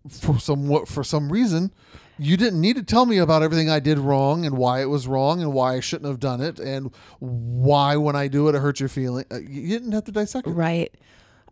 for 0.08 0.38
some 0.38 0.68
what 0.68 0.88
for 0.88 1.02
some 1.02 1.32
reason, 1.32 1.72
you 2.18 2.36
didn't 2.36 2.60
need 2.60 2.76
to 2.76 2.82
tell 2.82 3.06
me 3.06 3.18
about 3.18 3.42
everything 3.42 3.68
I 3.70 3.80
did 3.80 3.98
wrong 3.98 4.46
and 4.46 4.56
why 4.56 4.80
it 4.80 4.86
was 4.86 5.06
wrong 5.06 5.40
and 5.42 5.52
why 5.52 5.74
I 5.76 5.80
shouldn't 5.80 6.08
have 6.08 6.20
done 6.20 6.40
it 6.40 6.58
and 6.58 6.90
why 7.18 7.96
when 7.96 8.16
I 8.16 8.28
do 8.28 8.48
it 8.48 8.54
it 8.54 8.60
hurts 8.60 8.80
your 8.80 8.88
feeling. 8.88 9.24
Uh, 9.30 9.36
You 9.38 9.68
didn't 9.68 9.92
have 9.92 10.04
to 10.04 10.12
dissect 10.12 10.46
it. 10.46 10.50
Right. 10.50 10.94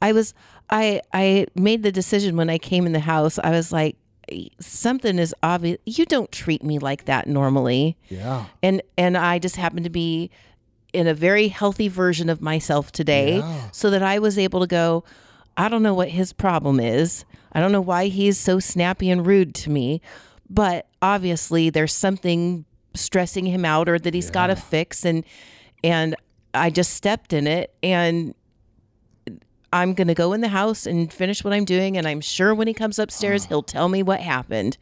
I 0.02 0.12
was 0.12 0.35
I 0.71 1.00
I 1.12 1.47
made 1.54 1.83
the 1.83 1.92
decision 1.92 2.37
when 2.37 2.50
I 2.50 2.59
came 2.59 2.87
in 2.87 2.92
the 2.92 3.00
house. 3.00 3.38
I 3.38 3.50
was 3.50 3.73
like 3.73 3.97
something 4.61 5.18
is 5.18 5.35
obvious. 5.42 5.78
You 5.85 6.06
don't 6.06 6.33
treat 6.33 6.62
me 6.62 6.78
like 6.78 7.04
that 7.06 7.26
normally. 7.26 7.97
Yeah. 8.09 8.47
And 8.62 8.83
and 8.97 9.16
I 9.16 9.38
just 9.38 9.56
happened 9.56 9.85
to 9.85 9.90
be 9.90 10.30
in 10.92 11.06
a 11.06 11.14
very 11.14 11.49
healthy 11.49 11.88
version 11.88 12.28
of 12.30 12.40
myself 12.40 12.92
today 12.92 13.38
Yeah. 13.38 13.71
so 13.73 13.90
that 13.90 14.02
I 14.02 14.18
was 14.18 14.38
able 14.38 14.61
to 14.61 14.66
go 14.66 15.04
I 15.56 15.68
don't 15.68 15.83
know 15.83 15.94
what 15.94 16.09
his 16.09 16.33
problem 16.33 16.80
is. 16.80 17.25
I 17.52 17.61
don't 17.61 17.71
know 17.71 17.80
why 17.80 18.06
he's 18.06 18.38
so 18.38 18.59
snappy 18.59 19.09
and 19.11 19.25
rude 19.25 19.54
to 19.56 19.71
me, 19.71 20.00
but 20.49 20.87
obviously 21.03 21.71
there's 21.71 21.93
something 21.93 22.65
stressing 22.95 23.47
him 23.47 23.65
out 23.65 23.89
or 23.89 23.99
that 23.99 24.15
he's 24.15 24.31
got 24.31 24.47
to 24.49 24.57
fix 24.57 25.05
and 25.05 25.25
and 25.83 26.15
I 26.55 26.71
just 26.71 26.95
stepped 26.95 27.33
in 27.33 27.47
it 27.47 27.75
and 27.83 28.35
I'm 29.73 29.95
going 29.95 30.07
to 30.09 30.15
go 30.15 30.33
in 30.33 30.41
the 30.41 30.49
house 30.49 30.87
and 30.87 31.13
finish 31.13 31.43
what 31.43 31.53
I'm 31.53 31.65
doing 31.65 31.97
and 31.97 32.07
I'm 32.07 32.21
sure 32.21 32.55
when 32.55 32.69
he 32.69 32.75
comes 32.75 32.99
upstairs 32.99 33.45
he'll 33.49 33.63
tell 33.63 33.89
me 33.89 34.03
what 34.03 34.21
happened. 34.21 34.79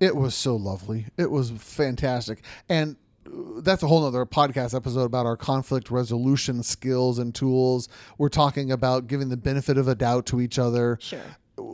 It 0.00 0.16
was 0.16 0.34
so 0.34 0.56
lovely. 0.56 1.06
It 1.16 1.30
was 1.30 1.50
fantastic. 1.50 2.42
And 2.68 2.96
uh, 3.26 3.60
that's 3.60 3.82
a 3.82 3.86
whole 3.86 4.02
nother 4.02 4.26
podcast 4.26 4.74
episode 4.74 5.04
about 5.04 5.24
our 5.24 5.36
conflict 5.36 5.90
resolution 5.90 6.62
skills 6.62 7.18
and 7.18 7.34
tools. 7.34 7.88
We're 8.18 8.28
talking 8.28 8.70
about 8.70 9.06
giving 9.06 9.30
the 9.30 9.36
benefit 9.36 9.78
of 9.78 9.88
a 9.88 9.94
doubt 9.94 10.26
to 10.26 10.40
each 10.40 10.58
other. 10.58 10.98
Sure. 11.00 11.20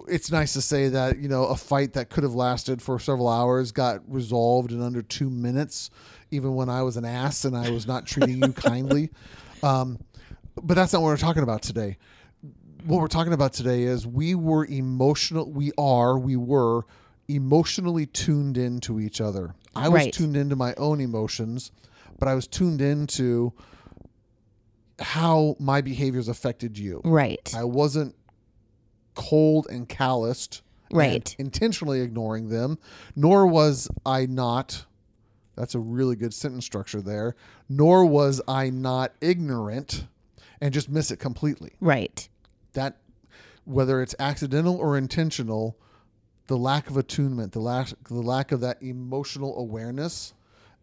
It's 0.08 0.30
nice 0.30 0.52
to 0.54 0.60
say 0.62 0.88
that, 0.88 1.18
you 1.18 1.28
know, 1.28 1.44
a 1.46 1.56
fight 1.56 1.94
that 1.94 2.10
could 2.10 2.22
have 2.22 2.34
lasted 2.34 2.82
for 2.82 2.98
several 2.98 3.28
hours 3.28 3.72
got 3.72 4.02
resolved 4.12 4.72
in 4.72 4.82
under 4.82 5.00
two 5.02 5.30
minutes 5.30 5.90
even 6.30 6.54
when 6.54 6.68
I 6.68 6.82
was 6.82 6.96
an 6.96 7.04
ass 7.04 7.44
and 7.44 7.56
I 7.56 7.70
was 7.70 7.86
not 7.86 8.06
treating 8.06 8.36
you 8.38 8.52
kindly. 8.54 9.10
Um, 9.62 9.98
but 10.60 10.74
that's 10.74 10.92
not 10.92 11.00
what 11.02 11.08
we're 11.08 11.16
talking 11.16 11.42
about 11.42 11.62
today. 11.62 11.96
What 12.84 13.00
we're 13.00 13.08
talking 13.08 13.32
about 13.32 13.52
today 13.52 13.82
is 13.84 14.06
we 14.06 14.34
were 14.34 14.64
emotional. 14.66 15.50
We 15.50 15.72
are. 15.78 16.18
We 16.18 16.36
were 16.36 16.82
emotionally 17.28 18.06
tuned 18.06 18.56
into 18.58 19.00
each 19.00 19.20
other. 19.20 19.54
I 19.74 19.88
was 19.88 20.02
Right. 20.02 20.12
tuned 20.12 20.36
into 20.36 20.56
my 20.56 20.74
own 20.74 21.00
emotions, 21.00 21.72
but 22.18 22.28
I 22.28 22.34
was 22.34 22.46
tuned 22.46 22.80
into 22.80 23.52
how 24.98 25.56
my 25.58 25.80
behaviors 25.80 26.28
affected 26.28 26.78
you. 26.78 27.00
Right. 27.04 27.52
I 27.56 27.64
wasn't 27.64 28.14
cold 29.14 29.66
and 29.70 29.88
calloused, 29.88 30.62
and 30.90 30.98
Right. 30.98 31.36
intentionally 31.38 32.00
ignoring 32.00 32.48
them, 32.48 32.78
nor 33.14 33.46
was 33.46 33.88
I 34.04 34.26
not. 34.26 34.86
That's 35.56 35.74
a 35.74 35.78
really 35.80 36.16
good 36.16 36.32
sentence 36.34 36.64
structure 36.64 37.00
there. 37.02 37.34
Nor 37.68 38.06
was 38.06 38.40
I 38.48 38.70
not 38.70 39.12
ignorant 39.20 40.06
and 40.60 40.72
just 40.72 40.88
miss 40.88 41.10
it 41.10 41.18
completely. 41.18 41.72
Right. 41.80 42.28
That, 42.72 42.96
whether 43.64 44.00
it's 44.02 44.14
accidental 44.18 44.76
or 44.76 44.96
intentional, 44.96 45.76
the 46.46 46.56
lack 46.56 46.88
of 46.90 46.96
attunement, 46.96 47.52
the 47.52 47.60
lack, 47.60 47.88
the 48.08 48.14
lack 48.22 48.52
of 48.52 48.60
that 48.60 48.82
emotional 48.82 49.56
awareness 49.58 50.32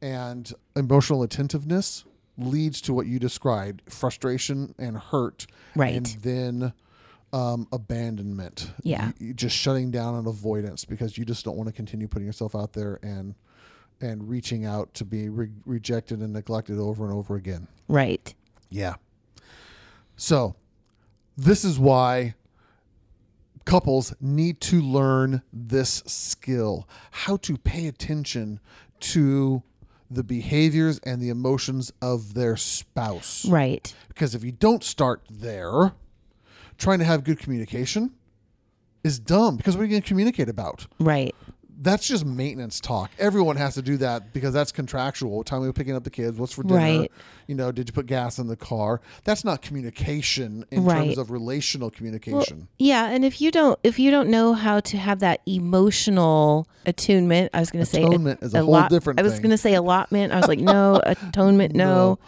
and 0.02 0.54
emotional 0.76 1.24
attentiveness 1.24 2.06
leads 2.38 2.80
to 2.82 2.94
what 2.94 3.08
you 3.08 3.18
described 3.20 3.82
frustration 3.90 4.76
and 4.78 4.96
hurt 4.98 5.48
Right. 5.76 5.96
and 5.96 6.06
then 6.22 6.74
um, 7.34 7.68
abandonment 7.72 8.72
Yeah. 8.84 9.12
You- 9.20 9.28
you 9.28 9.34
just 9.34 9.56
shutting 9.56 9.92
down 9.92 10.16
and 10.16 10.28
avoidance 10.28 10.86
because 10.86 11.18
you 11.18 11.26
just 11.26 11.44
don't 11.44 11.58
want 11.58 11.68
to 11.68 11.74
continue 11.74 12.08
putting 12.08 12.26
yourself 12.26 12.56
out 12.56 12.74
there 12.74 13.00
and 13.04 13.36
and 14.00 14.30
reaching 14.30 14.64
out 14.64 14.94
to 14.94 15.04
be 15.04 15.28
re- 15.28 15.50
rejected 15.66 16.20
and 16.22 16.32
neglected 16.32 16.78
over 16.80 17.04
and 17.06 17.14
over 17.14 17.36
again 17.36 17.68
Right. 17.88 18.34
yeah 18.70 18.96
so 20.16 20.56
this 21.36 21.66
is 21.66 21.78
why 21.80 22.36
couples 23.66 24.14
need 24.22 24.62
to 24.62 24.82
learn 24.82 25.42
this 25.52 26.02
skill 26.06 26.88
how 27.12 27.38
to 27.38 27.58
pay 27.58 27.88
attention 27.88 28.60
to 29.00 29.64
the 30.10 30.24
behaviors 30.24 31.00
and 31.00 31.22
the 31.22 31.30
emotions 31.30 31.92
of 32.02 32.34
their 32.34 32.56
spouse 32.56 33.46
Right. 33.46 33.94
because 34.08 34.34
if 34.34 34.44
you 34.44 34.52
don't 34.54 34.84
start 34.84 35.22
there, 35.30 35.92
trying 36.78 37.00
to 37.00 37.06
have 37.06 37.24
good 37.24 37.40
communication 37.40 38.12
is 39.04 39.20
dumb 39.20 39.58
because 39.58 39.76
what 39.76 39.82
are 39.84 39.86
you 39.86 39.92
going 39.92 40.02
to 40.02 40.08
communicate 40.08 40.50
about? 40.50 40.88
Right. 41.00 41.36
That's 41.80 42.08
just 42.08 42.26
maintenance 42.26 42.80
talk. 42.80 43.12
Everyone 43.20 43.56
has 43.56 43.76
to 43.76 43.84
do 43.84 43.98
that 43.98 44.34
because 44.34 44.52
that's 44.52 44.72
contractual. 44.72 45.38
What 45.38 45.46
time 45.46 45.62
are 45.62 45.68
we 45.68 45.72
picking 45.72 45.96
up 45.96 46.04
the 46.04 46.10
kids? 46.10 46.40
What's 46.40 46.54
for 46.54 46.64
dinner? 46.64 46.80
Right. 46.80 47.12
You 47.46 47.54
know, 47.54 47.72
did 47.72 47.88
you 47.88 47.94
put 47.94 48.08
gas 48.08 48.40
in 48.40 48.48
the 48.48 48.56
car? 48.56 49.00
That's 49.26 49.46
not 49.46 49.62
communication 49.62 50.66
in 50.72 50.86
Right. 50.86 51.04
terms 51.06 51.20
of 51.20 51.30
relational 51.30 51.92
communication. 51.92 52.68
Yeah, 52.80 53.06
and 53.10 53.24
if 53.24 53.40
you 53.42 53.52
don't 53.52 53.78
if 53.84 54.00
you 54.00 54.10
don't 54.10 54.30
know 54.30 54.54
how 54.54 54.80
to 54.80 54.98
have 54.98 55.20
that 55.20 55.42
emotional 55.46 56.68
attunement, 56.88 57.52
I 57.54 57.60
was 57.60 57.70
going 57.70 57.86
to 57.86 57.90
say 57.90 58.02
Atonement 58.02 58.42
is 58.42 58.56
a 58.56 58.64
whole 58.64 58.88
different 58.88 59.20
I 59.20 59.24
was 59.24 59.38
going 59.38 59.52
to 59.52 59.58
say 59.58 59.76
allotment. 59.76 60.34
I 60.34 60.38
was 60.38 60.48
like, 60.48 60.60
no, 60.60 61.00
atonement, 61.06 61.76
no. 61.76 61.86
No. 61.86 62.20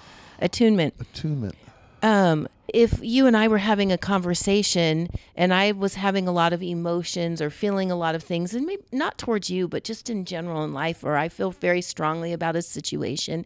Attunement. 0.41 0.93
Attunement. 0.99 1.55
Um, 2.03 2.47
if 2.73 2.99
you 3.01 3.27
and 3.27 3.35
I 3.37 3.47
were 3.47 3.57
having 3.59 3.91
a 3.91 3.97
conversation 3.97 5.07
and 5.35 5.53
I 5.53 5.71
was 5.71 5.95
having 5.95 6.27
a 6.27 6.31
lot 6.31 6.53
of 6.53 6.61
emotions 6.63 7.41
or 7.41 7.49
feeling 7.49 7.91
a 7.91 7.95
lot 7.95 8.15
of 8.15 8.23
things, 8.23 8.53
and 8.53 8.65
maybe 8.65 8.83
not 8.91 9.17
towards 9.17 9.49
you, 9.49 9.67
but 9.67 9.83
just 9.83 10.09
in 10.09 10.25
general 10.25 10.63
in 10.63 10.73
life, 10.73 11.03
or 11.03 11.15
I 11.17 11.29
feel 11.29 11.51
very 11.51 11.81
strongly 11.81 12.33
about 12.33 12.55
a 12.55 12.61
situation, 12.61 13.45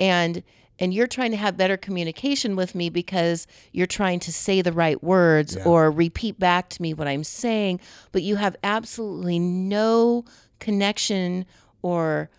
and 0.00 0.42
and 0.80 0.94
you're 0.94 1.08
trying 1.08 1.32
to 1.32 1.36
have 1.36 1.56
better 1.56 1.76
communication 1.76 2.54
with 2.54 2.72
me 2.76 2.88
because 2.88 3.48
you're 3.72 3.84
trying 3.86 4.20
to 4.20 4.32
say 4.32 4.62
the 4.62 4.70
right 4.72 5.02
words 5.02 5.56
Yeah. 5.56 5.64
or 5.64 5.90
repeat 5.90 6.38
back 6.38 6.68
to 6.68 6.80
me 6.82 6.94
what 6.94 7.08
I'm 7.08 7.24
saying, 7.24 7.80
but 8.12 8.22
you 8.22 8.36
have 8.36 8.54
absolutely 8.62 9.40
no 9.40 10.24
connection 10.60 11.46
or 11.82 12.30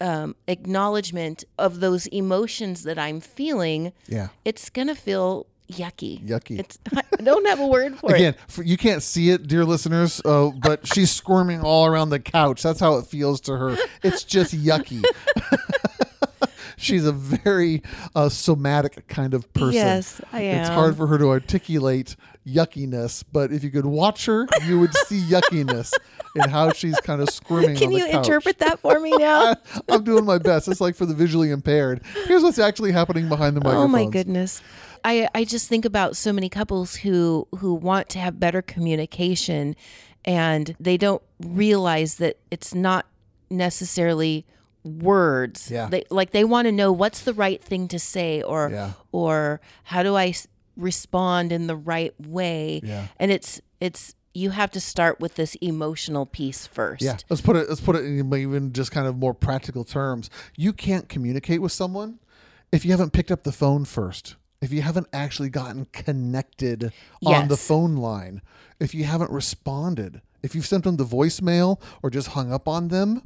um, 0.00 0.34
acknowledgement 0.48 1.44
of 1.58 1.80
those 1.80 2.06
emotions 2.08 2.84
that 2.84 2.98
I'm 2.98 3.20
feeling, 3.20 3.92
Yeah. 4.08 4.28
it's 4.44 4.70
gonna 4.70 4.94
feel 4.94 5.46
yucky. 5.70 6.24
Yucky. 6.26 6.58
It's 6.58 6.78
I 6.96 7.22
don't 7.22 7.46
have 7.46 7.60
a 7.60 7.66
word 7.66 7.98
for 7.98 8.12
Again, 8.14 8.34
it. 8.34 8.40
Again, 8.58 8.66
you 8.68 8.76
can't 8.76 9.02
see 9.02 9.30
it, 9.30 9.46
dear 9.46 9.64
listeners, 9.64 10.20
uh, 10.24 10.50
but 10.60 10.86
she's 10.86 11.10
squirming 11.10 11.60
all 11.60 11.86
around 11.86 12.08
the 12.10 12.18
couch. 12.20 12.62
That's 12.62 12.80
how 12.80 12.96
it 12.96 13.06
feels 13.06 13.40
to 13.42 13.56
her. 13.56 13.76
It's 14.02 14.24
just 14.24 14.54
yucky. 14.54 15.04
she's 16.80 17.04
a 17.04 17.12
very 17.12 17.82
uh, 18.14 18.28
somatic 18.28 19.06
kind 19.08 19.34
of 19.34 19.52
person. 19.52 19.74
Yes, 19.74 20.20
I 20.32 20.42
am. 20.42 20.60
It's 20.60 20.68
hard 20.68 20.96
for 20.96 21.06
her 21.06 21.18
to 21.18 21.28
articulate 21.28 22.16
yuckiness, 22.46 23.22
but 23.30 23.52
if 23.52 23.62
you 23.62 23.70
could 23.70 23.86
watch 23.86 24.26
her, 24.26 24.46
you 24.66 24.80
would 24.80 24.94
see 25.06 25.20
yuckiness 25.20 25.92
in 26.34 26.48
how 26.48 26.72
she's 26.72 26.98
kind 27.00 27.20
of 27.20 27.30
squirming. 27.30 27.76
Can 27.76 27.88
on 27.88 27.92
the 27.92 27.98
you 27.98 28.06
couch. 28.06 28.26
interpret 28.26 28.58
that 28.58 28.80
for 28.80 28.98
me 28.98 29.12
now? 29.16 29.54
I'm 29.88 30.04
doing 30.04 30.24
my 30.24 30.38
best. 30.38 30.68
It's 30.68 30.80
like 30.80 30.96
for 30.96 31.06
the 31.06 31.14
visually 31.14 31.50
impaired. 31.50 32.02
Here's 32.26 32.42
what's 32.42 32.58
actually 32.58 32.92
happening 32.92 33.28
behind 33.28 33.56
the 33.56 33.60
microphones. 33.60 33.84
Oh 33.84 33.88
my 33.88 34.06
goodness. 34.06 34.62
I, 35.04 35.28
I 35.34 35.44
just 35.44 35.68
think 35.68 35.84
about 35.84 36.16
so 36.16 36.32
many 36.32 36.48
couples 36.48 36.96
who 36.96 37.48
who 37.58 37.74
want 37.74 38.08
to 38.10 38.18
have 38.18 38.38
better 38.38 38.60
communication 38.60 39.74
and 40.24 40.76
they 40.78 40.96
don't 40.98 41.22
realize 41.40 42.16
that 42.16 42.36
it's 42.50 42.74
not 42.74 43.06
necessarily 43.48 44.44
words. 44.84 45.70
Yeah. 45.70 45.88
They 45.88 46.04
like 46.10 46.30
they 46.30 46.44
want 46.44 46.66
to 46.66 46.72
know 46.72 46.92
what's 46.92 47.22
the 47.22 47.34
right 47.34 47.62
thing 47.62 47.88
to 47.88 47.98
say 47.98 48.42
or 48.42 48.70
Yeah. 48.70 48.92
or 49.12 49.60
how 49.84 50.02
do 50.02 50.14
I 50.16 50.28
s- 50.28 50.46
respond 50.76 51.52
in 51.52 51.66
the 51.66 51.76
right 51.76 52.14
way? 52.20 52.80
Yeah. 52.82 53.06
And 53.18 53.30
it's 53.30 53.60
it's 53.80 54.14
you 54.32 54.50
have 54.50 54.70
to 54.70 54.80
start 54.80 55.18
with 55.20 55.34
this 55.34 55.56
emotional 55.56 56.24
piece 56.24 56.66
first. 56.66 57.02
Yeah, 57.02 57.16
let's 57.28 57.42
put 57.42 57.56
it. 57.56 57.68
Let's 57.68 57.80
put 57.80 57.96
it 57.96 58.04
in 58.04 58.32
even 58.32 58.72
just 58.72 58.92
kind 58.92 59.06
of 59.08 59.16
more 59.16 59.34
practical 59.34 59.82
terms. 59.84 60.30
You 60.56 60.72
can't 60.72 61.08
communicate 61.08 61.60
with 61.60 61.72
someone 61.72 62.20
if 62.70 62.84
you 62.84 62.92
haven't 62.92 63.12
picked 63.12 63.30
up 63.32 63.42
the 63.42 63.52
phone 63.52 63.84
first. 63.84 64.36
If 64.62 64.72
you 64.72 64.82
haven't 64.82 65.08
actually 65.12 65.48
gotten 65.48 65.86
connected 65.86 66.92
on 67.24 67.48
the 67.48 67.56
phone 67.56 67.96
line, 67.96 68.42
if 68.78 68.94
you 68.94 69.04
haven't 69.04 69.30
responded, 69.30 70.20
if 70.42 70.54
you've 70.54 70.66
sent 70.66 70.84
them 70.84 70.96
the 70.96 71.04
voicemail 71.04 71.80
or 72.02 72.10
just 72.10 72.28
hung 72.28 72.52
up 72.52 72.68
on 72.68 72.88
them, 72.88 73.22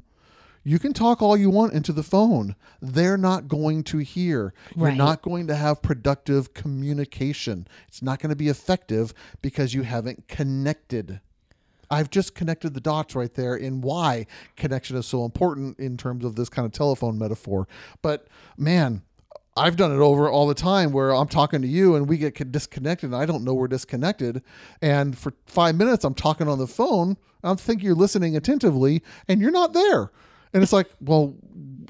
you 0.64 0.78
can 0.78 0.92
talk 0.94 1.20
all 1.22 1.36
you 1.36 1.50
want 1.50 1.74
into 1.74 1.92
the 1.92 2.02
phone. 2.02 2.56
They're 2.80 3.18
not 3.18 3.48
going 3.48 3.84
to 3.84 3.98
hear. 3.98 4.52
You're 4.74 4.86
Right. 4.86 4.96
not 4.96 5.22
going 5.22 5.46
to 5.48 5.54
have 5.54 5.82
productive 5.82 6.54
communication. 6.54 7.66
It's 7.88 8.02
not 8.02 8.18
going 8.20 8.30
to 8.30 8.36
be 8.36 8.48
effective 8.48 9.12
because 9.42 9.74
you 9.74 9.82
haven't 9.82 10.26
connected. 10.28 11.20
I've 11.90 12.10
just 12.10 12.34
connected 12.34 12.72
the 12.74 12.80
dots 12.80 13.14
right 13.14 13.32
there 13.34 13.54
in 13.54 13.82
why 13.82 14.26
connection 14.56 14.96
is 14.96 15.06
so 15.06 15.24
important 15.24 15.78
in 15.78 15.96
terms 15.96 16.24
of 16.24 16.34
this 16.34 16.48
kind 16.48 16.64
of 16.66 16.72
telephone 16.72 17.18
metaphor. 17.18 17.68
But 18.00 18.26
man, 18.56 19.02
I've 19.56 19.76
done 19.76 19.92
it 19.92 20.00
over 20.00 20.28
all 20.28 20.46
the 20.48 20.54
time 20.54 20.92
where 20.92 21.14
I'm 21.14 21.28
talking 21.28 21.62
to 21.62 21.68
you 21.68 21.94
and 21.94 22.08
we 22.08 22.16
get 22.16 22.50
disconnected 22.50 23.10
and 23.12 23.16
I 23.16 23.26
don't 23.26 23.44
know 23.44 23.54
we're 23.54 23.68
disconnected. 23.68 24.42
And 24.82 25.16
for 25.16 25.34
five 25.46 25.76
minutes, 25.76 26.04
I'm 26.04 26.14
talking 26.14 26.48
on 26.48 26.58
the 26.58 26.66
phone. 26.66 27.16
I 27.44 27.54
think 27.54 27.82
you're 27.82 27.94
listening 27.94 28.34
attentively 28.34 29.02
and 29.28 29.40
you're 29.40 29.50
not 29.52 29.74
there. 29.74 30.10
And 30.54 30.62
it's 30.62 30.72
like, 30.72 30.88
well, 31.00 31.34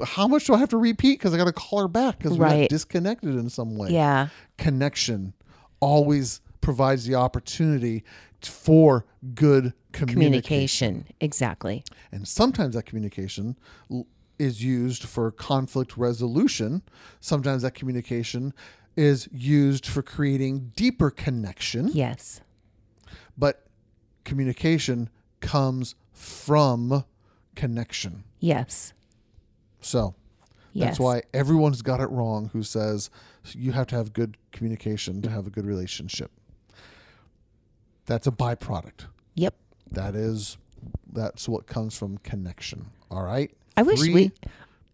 how 0.03 0.27
much 0.27 0.47
do 0.47 0.55
I 0.55 0.59
have 0.59 0.71
to 0.71 0.79
repeat? 0.79 1.19
Because 1.19 1.35
I 1.35 1.37
got 1.37 1.45
to 1.45 1.53
call 1.53 1.81
her 1.83 1.89
back 1.89 2.19
because 2.19 2.33
we 2.33 2.39
got 2.39 2.69
disconnected 2.71 3.37
in 3.37 3.49
some 3.51 3.77
way 3.77 3.91
Yeah. 3.91 4.29
connection 4.59 5.35
always 5.81 6.41
provides 6.61 7.05
the 7.05 7.15
opportunity 7.15 8.03
for 8.41 9.05
good 9.35 9.75
communication. 9.93 10.07
Communication. 10.07 11.07
Exactly. 11.21 11.85
And 12.11 12.27
sometimes 12.27 12.75
that 12.75 12.85
communication 12.87 13.57
is 14.39 14.65
used 14.65 15.05
for 15.05 15.31
conflict 15.31 15.97
resolution. 15.97 16.83
Sometimes 17.21 17.63
that 17.63 17.75
communication 17.75 18.53
is 18.97 19.29
used 19.33 19.87
for 19.87 20.03
creating 20.03 20.73
deeper 20.75 21.11
connection. 21.11 21.89
Yes. 21.89 22.41
But 23.37 23.67
communication 24.25 25.11
comes 25.41 25.95
from 26.13 27.05
connection. 27.55 28.25
Yes. 28.41 28.93
So 29.81 30.15
Yes. 30.75 30.87
That's 30.89 31.01
why 31.01 31.23
everyone's 31.33 31.83
got 31.83 32.01
it 32.01 32.11
wrong 32.11 32.51
who 32.53 32.65
says 32.65 33.09
you 33.53 33.71
have 33.73 33.87
to 33.89 33.95
have 33.97 34.13
good 34.13 34.37
communication 34.51 35.23
to 35.23 35.31
have 35.31 35.47
a 35.47 35.51
good 35.51 35.65
relationship. 35.67 36.33
That's 38.07 38.27
a 38.27 38.33
byproduct. 38.33 39.07
Yep. 39.37 39.55
That 39.93 40.17
is 40.17 40.59
that's 41.13 41.49
what 41.49 41.67
comes 41.67 41.97
from 41.97 42.19
connection. 42.19 42.87
All 43.09 43.23
right. 43.23 43.53
I 43.77 43.83
wish 43.83 44.01
Three, 44.01 44.15
we- 44.15 44.33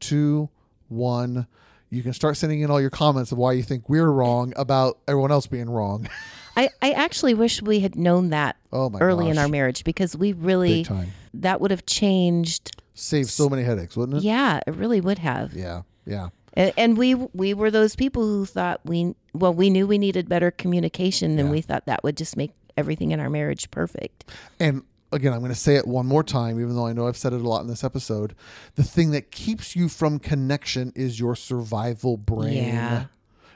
two, 0.01 0.51
one. 0.89 1.47
You 1.89 2.03
can 2.03 2.13
start 2.13 2.37
sending 2.37 2.61
in 2.61 2.71
all 2.71 2.81
your 2.81 2.91
comments 2.91 3.33
of 3.33 3.39
why 3.39 3.53
you 3.53 3.63
think 3.63 3.89
we're 3.89 4.11
wrong 4.11 4.53
about 4.57 4.99
everyone 5.09 5.33
else 5.33 5.47
being 5.47 5.69
wrong. 5.69 6.09
I, 6.57 6.69
I 6.83 6.93
actually 6.93 7.35
wish 7.35 7.63
we 7.63 7.81
had 7.81 7.97
known 7.97 8.31
that 8.31 8.57
Oh 8.71 8.93
early 9.01 9.29
in 9.31 9.39
our 9.39 9.49
marriage 9.49 9.83
because 9.83 10.15
we 10.15 10.35
really. 10.35 10.87
That 11.35 11.61
would 11.61 11.71
have 11.71 11.87
changed 11.87 12.77
Saved 12.95 13.31
so 13.31 13.49
many 13.49 13.63
headaches, 13.63 13.97
wouldn't 13.97 14.19
it? 14.19 14.25
Yeah, 14.25 14.61
it 14.67 14.75
really 14.75 15.01
would 15.01 15.19
have. 15.19 15.55
Yeah. 15.55 15.83
Yeah. 16.05 16.29
And, 16.55 16.73
and 16.77 16.99
we 16.99 17.15
we 17.15 17.55
were 17.55 17.71
those 17.71 17.97
people 17.97 18.23
who 18.25 18.45
thought 18.45 18.81
we 18.85 19.15
well 19.33 19.55
we 19.55 19.71
knew 19.71 19.87
we 19.87 19.97
needed 19.97 20.29
better 20.29 20.51
communication 20.51 21.39
and 21.39 21.49
Yeah. 21.49 21.53
we 21.53 21.61
thought 21.63 21.87
that 21.87 22.03
would 22.05 22.17
just 22.17 22.37
make 22.37 22.53
everything 22.77 23.13
in 23.13 23.21
our 23.21 23.31
marriage 23.31 23.71
perfect. 23.71 24.31
And 24.59 24.83
again, 25.13 25.33
I'm 25.33 25.39
going 25.39 25.53
to 25.53 25.59
say 25.59 25.77
it 25.77 25.87
one 25.87 26.07
more 26.07 26.23
time, 26.23 26.61
even 26.61 26.75
though 26.77 26.87
I 26.87 26.93
know 26.93 27.07
I've 27.09 27.17
said 27.17 27.33
it 27.33 27.41
a 27.41 27.49
lot 27.49 27.63
in 27.63 27.69
this 27.69 27.85
episode. 27.85 28.35
The 28.75 28.83
thing 28.85 29.13
that 29.13 29.31
keeps 29.31 29.75
you 29.75 29.89
from 29.89 30.19
connection 30.19 30.93
is 30.95 31.19
your 31.19 31.35
survival 31.37 32.17
brain. 32.17 32.53
Yeah. 32.67 33.05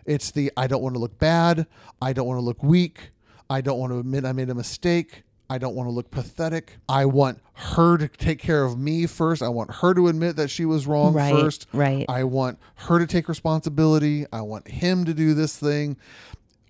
It's 0.06 0.30
the 0.30 0.52
I 0.56 0.68
don't 0.68 0.82
want 0.82 0.94
to 0.94 1.00
look 1.00 1.18
bad. 1.18 1.66
I 2.00 2.12
don't 2.14 2.26
want 2.26 2.38
to 2.38 2.44
look 2.44 2.62
weak. 2.62 3.10
I 3.50 3.60
don't 3.60 3.78
want 3.78 3.92
to 3.92 3.98
admit 3.98 4.24
I 4.24 4.32
made 4.32 4.48
a 4.48 4.54
mistake. 4.54 5.23
I 5.50 5.58
don't 5.58 5.74
want 5.74 5.86
to 5.88 5.90
look 5.92 6.10
pathetic. 6.10 6.78
I 6.88 7.04
want 7.04 7.40
her 7.54 7.98
to 7.98 8.08
take 8.08 8.38
care 8.38 8.64
of 8.64 8.78
me 8.78 9.06
first. 9.06 9.42
I 9.42 9.48
want 9.48 9.70
her 9.76 9.92
to 9.94 10.08
admit 10.08 10.36
that 10.36 10.48
she 10.48 10.64
was 10.64 10.86
wrong 10.86 11.12
Right, 11.14 11.34
first. 11.34 11.66
right. 11.72 12.06
I 12.08 12.24
want 12.24 12.58
her 12.76 12.98
to 12.98 13.06
take 13.06 13.28
responsibility. 13.28 14.26
I 14.32 14.40
want 14.40 14.68
him 14.68 15.04
to 15.04 15.12
do 15.14 15.34
this 15.34 15.56
thing. 15.56 15.96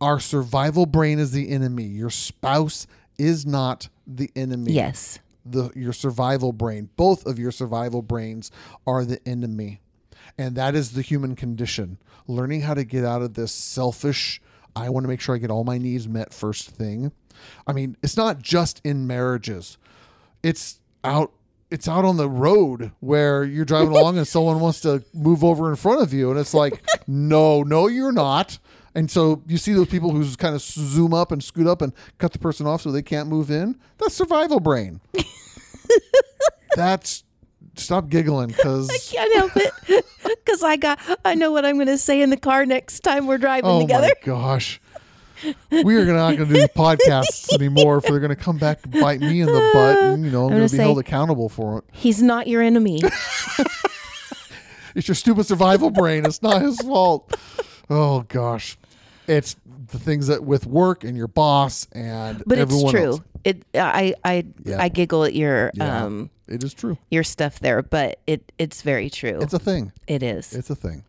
Our 0.01 0.19
survival 0.19 0.87
brain 0.87 1.19
is 1.19 1.31
the 1.33 1.51
enemy. 1.51 1.85
Your 1.85 2.11
spouse 2.11 2.87
is 3.17 3.47
not 3.47 3.89
the 4.07 4.31
enemy. 4.35 4.73
Yes. 4.73 5.21
The 5.47 5.71
your 5.77 5.93
survival 5.93 6.53
brain, 6.53 6.89
both 6.97 7.27
of 7.27 7.39
your 7.39 7.53
survival 7.53 8.03
brains 8.03 8.51
are 8.87 9.05
the 9.05 9.21
enemy. 9.27 9.81
And 10.37 10.57
that 10.57 10.75
is 10.75 10.93
the 10.93 11.03
human 11.03 11.37
condition. 11.37 11.99
Learning 12.27 12.63
how 12.63 12.75
to 12.75 12.83
get 12.85 13.05
out 13.05 13.23
of 13.23 13.35
this 13.35 13.53
selfish, 13.53 14.41
I 14.75 14.89
want 14.89 15.05
to 15.05 15.09
make 15.09 15.21
sure 15.21 15.35
I 15.35 15.39
get 15.39 15.51
all 15.51 15.63
my 15.65 15.79
needs 15.79 16.09
met 16.09 16.35
first 16.35 16.71
thing. 16.71 17.13
I 17.67 17.73
mean, 17.73 17.97
it's 18.03 18.17
not 18.17 18.41
just 18.41 18.81
in 18.85 19.07
marriages. 19.07 19.79
It's 20.43 20.81
out 21.03 21.33
it's 21.71 21.89
out 21.89 22.05
on 22.05 22.17
the 22.17 22.29
road 22.29 22.93
where 23.01 23.43
you're 23.43 23.65
driving 23.65 23.89
along 23.97 24.17
and 24.19 24.29
someone 24.29 24.61
wants 24.61 24.81
to 24.83 25.03
move 25.13 25.43
over 25.43 25.69
in 25.71 25.77
front 25.77 26.03
of 26.03 26.13
you 26.13 26.31
and 26.31 26.39
it's 26.39 26.55
like, 26.55 26.83
"No, 27.07 27.63
no 27.63 27.87
you're 27.89 28.13
not." 28.13 28.59
And 28.95 29.11
so 29.11 29.43
you 29.49 29.57
see 29.57 29.73
those 29.73 29.89
people 29.89 30.13
who 30.13 30.37
kind 30.37 30.55
of 30.55 30.61
zoom 30.61 31.13
up 31.13 31.33
and 31.33 31.43
scoot 31.43 31.67
up 31.67 31.83
and 31.83 31.93
cut 32.19 32.33
the 32.33 32.39
person 32.39 32.67
off 32.67 32.83
so 32.83 32.93
they 32.93 33.03
can't 33.03 33.29
move 33.29 33.51
in. 33.51 33.77
That's 33.99 34.15
survival 34.15 34.61
brain. 34.61 35.01
That's 36.77 37.25
stop 37.77 38.09
giggling 38.09 38.49
because 38.49 38.89
I 38.91 38.99
Can't 38.99 39.35
help 39.35 39.53
it 39.57 40.05
because 40.45 40.63
I 40.63 40.77
got 40.77 41.01
I 41.25 41.35
know 41.35 41.51
what 41.51 41.65
I'm 41.65 41.75
going 41.75 41.89
to 41.89 41.99
say 41.99 42.23
in 42.23 42.31
the 42.31 42.37
car 42.37 42.67
next 42.67 43.01
time 43.01 43.27
we're 43.27 43.39
driving 43.39 43.71
oh 43.71 43.81
together. 43.81 44.09
my 44.09 44.27
gosh, 44.27 44.81
we 45.71 45.97
are 45.97 46.05
not 46.07 46.37
going 46.37 46.49
to 46.49 46.55
do 46.55 46.61
the 46.61 46.69
podcasts 46.69 47.53
anymore. 47.61 47.99
If 47.99 48.05
they're 48.05 48.21
going 48.21 48.31
to 48.31 48.37
come 48.37 48.59
back 48.59 48.81
and 48.85 48.93
bite 49.01 49.21
me 49.21 49.41
in 49.41 49.47
the 49.47 49.71
butt, 49.73 49.99
and 49.99 50.25
you 50.25 50.31
know 50.31 50.45
I'm, 50.45 50.51
going 50.51 50.67
to 50.69 50.73
be 50.73 50.77
say- 50.79 50.83
held 50.85 50.99
accountable 50.99 51.49
for 51.49 51.79
it. 51.79 51.85
He's 51.93 52.23
not 52.23 52.47
your 52.49 52.63
enemy. 52.63 53.01
It's 54.95 55.09
your 55.09 55.17
stupid 55.17 55.45
survival 55.45 55.91
brain. 55.91 56.25
It's 56.25 56.41
not 56.41 56.63
his 56.63 56.79
fault. 56.81 57.35
Oh 57.91 58.21
gosh, 58.29 58.79
it's 59.27 59.57
the 59.89 59.99
things 59.99 60.29
that 60.29 60.45
with 60.45 60.67
work 60.67 61.03
and 61.03 61.17
your 61.17 61.27
boss 61.27 61.89
and 61.93 62.43
But 62.47 62.59
it's 62.59 62.91
true. 62.91 63.05
else. 63.15 63.21
It 63.43 63.65
I 63.75 64.15
I 64.25 64.47
Yeah. 64.65 64.81
I 64.81 64.89
giggle 64.89 65.25
at 65.25 65.35
your 65.35 65.73
Yeah. 65.75 66.05
um 66.05 66.31
It 66.47 66.63
is 66.63 66.75
true. 66.75 66.97
your 67.11 67.25
stuff 67.25 67.59
there, 67.59 67.83
but 67.83 68.21
it 68.29 68.53
it's 68.57 68.83
very 68.83 69.11
true. 69.11 69.41
It's 69.43 69.53
a 69.53 69.59
thing. 69.59 69.91
it 70.07 70.23
is. 70.23 70.53
It's 70.55 70.71
a 70.71 70.77
thing. 70.77 71.03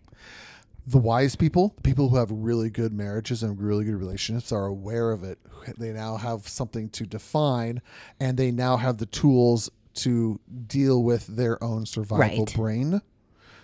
The 0.88 0.98
wise 1.00 1.36
people, 1.36 1.74
the 1.77 1.82
people 1.82 2.10
who 2.10 2.18
have 2.18 2.30
really 2.32 2.70
good 2.70 2.94
marriages 2.94 3.42
and 3.42 3.60
really 3.60 3.86
good 3.86 3.96
relationships, 3.96 4.51
are 4.51 4.65
aware 4.68 5.12
of 5.12 5.24
it. 5.24 5.39
They 5.80 5.92
now 5.92 6.18
have 6.18 6.48
something 6.48 6.89
to 6.89 7.06
define, 7.08 7.82
and 8.20 8.38
they 8.38 8.51
now 8.51 8.77
have 8.77 8.98
the 9.00 9.08
tools 9.08 9.70
to 9.96 10.39
deal 10.68 11.01
with 11.04 11.25
their 11.27 11.62
own 11.63 11.86
survival 11.88 12.46
Right. 12.46 12.54
brain, 12.56 13.01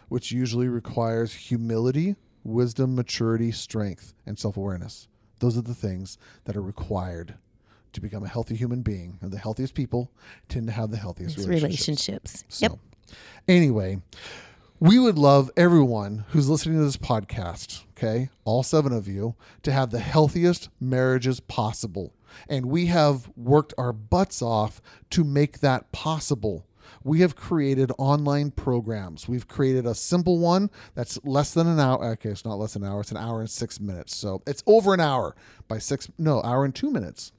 which 0.09 0.31
usually 0.31 0.67
requires 0.67 1.33
humility, 1.33 2.15
wisdom, 2.43 2.95
maturity, 2.95 3.51
strength, 3.51 4.15
and 4.25 4.39
self 4.39 4.57
awareness. 4.57 5.07
Those 5.39 5.57
are 5.57 5.61
the 5.61 5.75
things 5.75 6.17
that 6.45 6.57
are 6.57 6.61
required 6.61 7.35
to 7.93 8.01
become 8.01 8.23
a 8.23 8.27
healthy 8.29 8.55
human 8.55 8.81
being. 8.81 9.19
And 9.21 9.31
the 9.31 9.37
healthiest 9.37 9.73
people 9.75 10.09
tend 10.49 10.65
to 10.67 10.73
have 10.73 10.89
the 10.89 10.97
healthiest 10.97 11.37
relationships. 11.37 11.63
relationships. 11.63 12.43
So, 12.49 12.65
Yep. 12.65 12.79
anyway, 13.47 14.01
we 14.81 14.97
would 14.97 15.19
love 15.19 15.51
everyone 15.55 16.25
who's 16.29 16.49
listening 16.49 16.79
to 16.79 16.83
this 16.83 16.97
podcast, 16.97 17.83
okay, 17.91 18.29
all 18.45 18.63
seven 18.63 18.91
of 18.91 19.07
you, 19.07 19.35
to 19.61 19.71
have 19.71 19.91
the 19.91 19.99
healthiest 19.99 20.69
marriages 20.79 21.39
possible. 21.39 22.15
And 22.49 22.65
we 22.65 22.87
have 22.87 23.29
worked 23.37 23.75
our 23.77 23.93
butts 23.93 24.41
off 24.41 24.81
to 25.11 25.23
make 25.23 25.59
that 25.59 25.91
possible. 25.91 26.65
We 27.03 27.19
have 27.19 27.35
created 27.35 27.91
online 27.99 28.49
programs. 28.49 29.27
We've 29.27 29.47
created 29.47 29.85
a 29.85 29.93
simple 29.93 30.39
one 30.39 30.71
that's 30.95 31.23
less 31.23 31.53
than 31.53 31.67
an 31.67 31.79
hour. 31.79 32.03
Okay, 32.13 32.29
it's 32.29 32.43
not 32.43 32.57
less 32.57 32.73
than 32.73 32.83
an 32.83 32.89
hour. 32.89 33.01
It's 33.01 33.11
an 33.11 33.17
hour 33.17 33.39
and 33.39 33.49
six 33.49 33.79
minutes. 33.79 34.15
So 34.15 34.41
it's 34.47 34.63
over 34.65 34.95
an 34.95 34.99
hour 34.99 35.35
by 35.67 35.77
six, 35.77 36.09
no, 36.17 36.41
hour 36.41 36.65
and 36.65 36.73
two 36.73 36.89
minutes. 36.89 37.33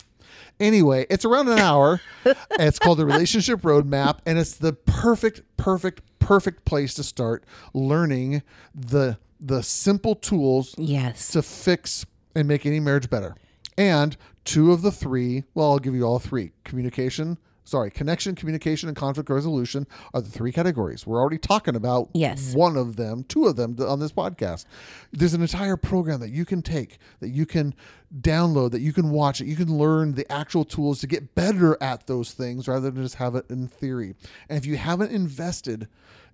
Anyway, 0.61 1.07
it's 1.11 1.25
around 1.25 1.49
an 1.49 1.59
hour. 1.59 2.01
it's 2.53 2.79
called 2.79 2.99
the 2.99 3.07
Relationship 3.07 3.61
Roadmap, 3.63 4.19
and 4.27 4.39
it's 4.39 4.55
the 4.55 4.73
perfect, 4.73 5.43
perfect, 5.57 6.03
perfect 6.23 6.65
place 6.65 6.95
to 6.95 7.03
start 7.03 7.45
learning 7.75 8.43
the 8.75 9.19
the 9.41 9.63
simple 9.63 10.15
tools 10.15 10.75
Yes. 10.79 11.29
to 11.33 11.43
fix 11.43 12.07
and 12.35 12.47
make 12.47 12.65
any 12.65 12.79
marriage 12.79 13.11
better. 13.11 13.35
And 13.77 14.17
two 14.45 14.71
of 14.73 14.83
the 14.83 14.93
three, 14.93 15.43
well, 15.55 15.73
I'll 15.73 15.79
give 15.81 15.95
you 15.97 16.05
all 16.05 16.19
three 16.21 16.53
communication, 16.65 17.39
sorry, 17.65 17.91
connection, 17.91 18.35
communication, 18.35 18.89
and 18.89 18.97
conflict 18.97 19.31
resolution 19.31 19.87
are 20.13 20.21
the 20.21 20.29
three 20.29 20.53
categories. 20.53 21.07
We're 21.07 21.21
already 21.21 21.39
talking 21.39 21.77
about 21.77 22.11
Yes. 22.13 22.55
one 22.55 22.77
of 22.77 22.97
them, 22.97 23.25
two 23.25 23.47
of 23.47 23.57
them 23.57 23.77
on 23.81 24.01
this 24.01 24.13
podcast. 24.13 24.65
There's 25.13 25.35
an 25.35 25.43
entire 25.43 25.77
program 25.77 26.21
that 26.21 26.31
you 26.31 26.45
can 26.45 26.63
take, 26.63 26.99
that 27.21 27.29
you 27.31 27.47
can 27.47 27.75
download, 28.21 28.73
that 28.73 28.81
you 28.81 28.93
can 28.93 29.11
watch, 29.11 29.39
that 29.39 29.47
you 29.47 29.57
can 29.57 29.77
learn 29.77 30.15
the 30.15 30.31
actual 30.31 30.65
tools 30.65 31.01
to 31.01 31.07
get 31.07 31.35
better 31.35 31.81
at 31.83 32.07
those 32.07 32.33
things 32.33 32.69
rather 32.69 32.91
than 32.91 33.03
just 33.03 33.17
have 33.17 33.35
it 33.35 33.47
in 33.49 33.69
theory. 33.69 34.15
And 34.49 34.59
if 34.59 34.67
you 34.67 34.77
haven't 34.77 35.13
invested 35.13 35.89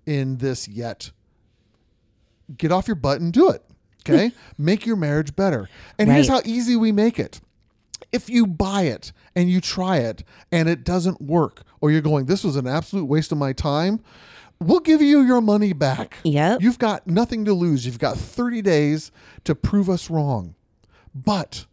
in 0.05 0.37
this 0.37 0.67
yet, 0.67 1.11
get 2.57 2.71
off 2.71 2.87
your 2.87 2.95
butt 2.95 3.21
and 3.21 3.31
do 3.31 3.49
it. 3.49 3.63
Okay? 4.07 4.31
make 4.57 4.85
your 4.85 4.95
marriage 4.95 5.35
better. 5.35 5.69
And 5.97 6.09
here's 6.11 6.27
how 6.27 6.41
easy 6.45 6.75
we 6.75 6.91
make 6.91 7.19
it. 7.19 7.39
If 8.11 8.29
you 8.29 8.47
buy 8.47 8.83
it 8.83 9.11
and 9.35 9.49
you 9.49 9.61
try 9.61 9.97
it 9.97 10.23
and 10.51 10.67
it 10.67 10.83
doesn't 10.83 11.21
work, 11.21 11.63
or 11.81 11.91
you're 11.91 12.01
going, 12.01 12.25
this 12.25 12.43
was 12.43 12.55
an 12.55 12.67
absolute 12.67 13.05
waste 13.05 13.31
of 13.31 13.37
my 13.37 13.53
time, 13.53 14.01
we'll 14.59 14.79
give 14.79 15.01
you 15.01 15.21
your 15.21 15.41
money 15.41 15.73
back. 15.73 16.17
Yep. 16.23 16.61
You've 16.61 16.79
got 16.79 17.07
nothing 17.07 17.45
to 17.45 17.53
lose. 17.53 17.85
You've 17.85 17.99
got 17.99 18.17
30 18.17 18.61
days 18.61 19.11
to 19.43 19.55
prove 19.55 19.89
us 19.89 20.09
wrong. 20.09 20.55
But 21.13 21.65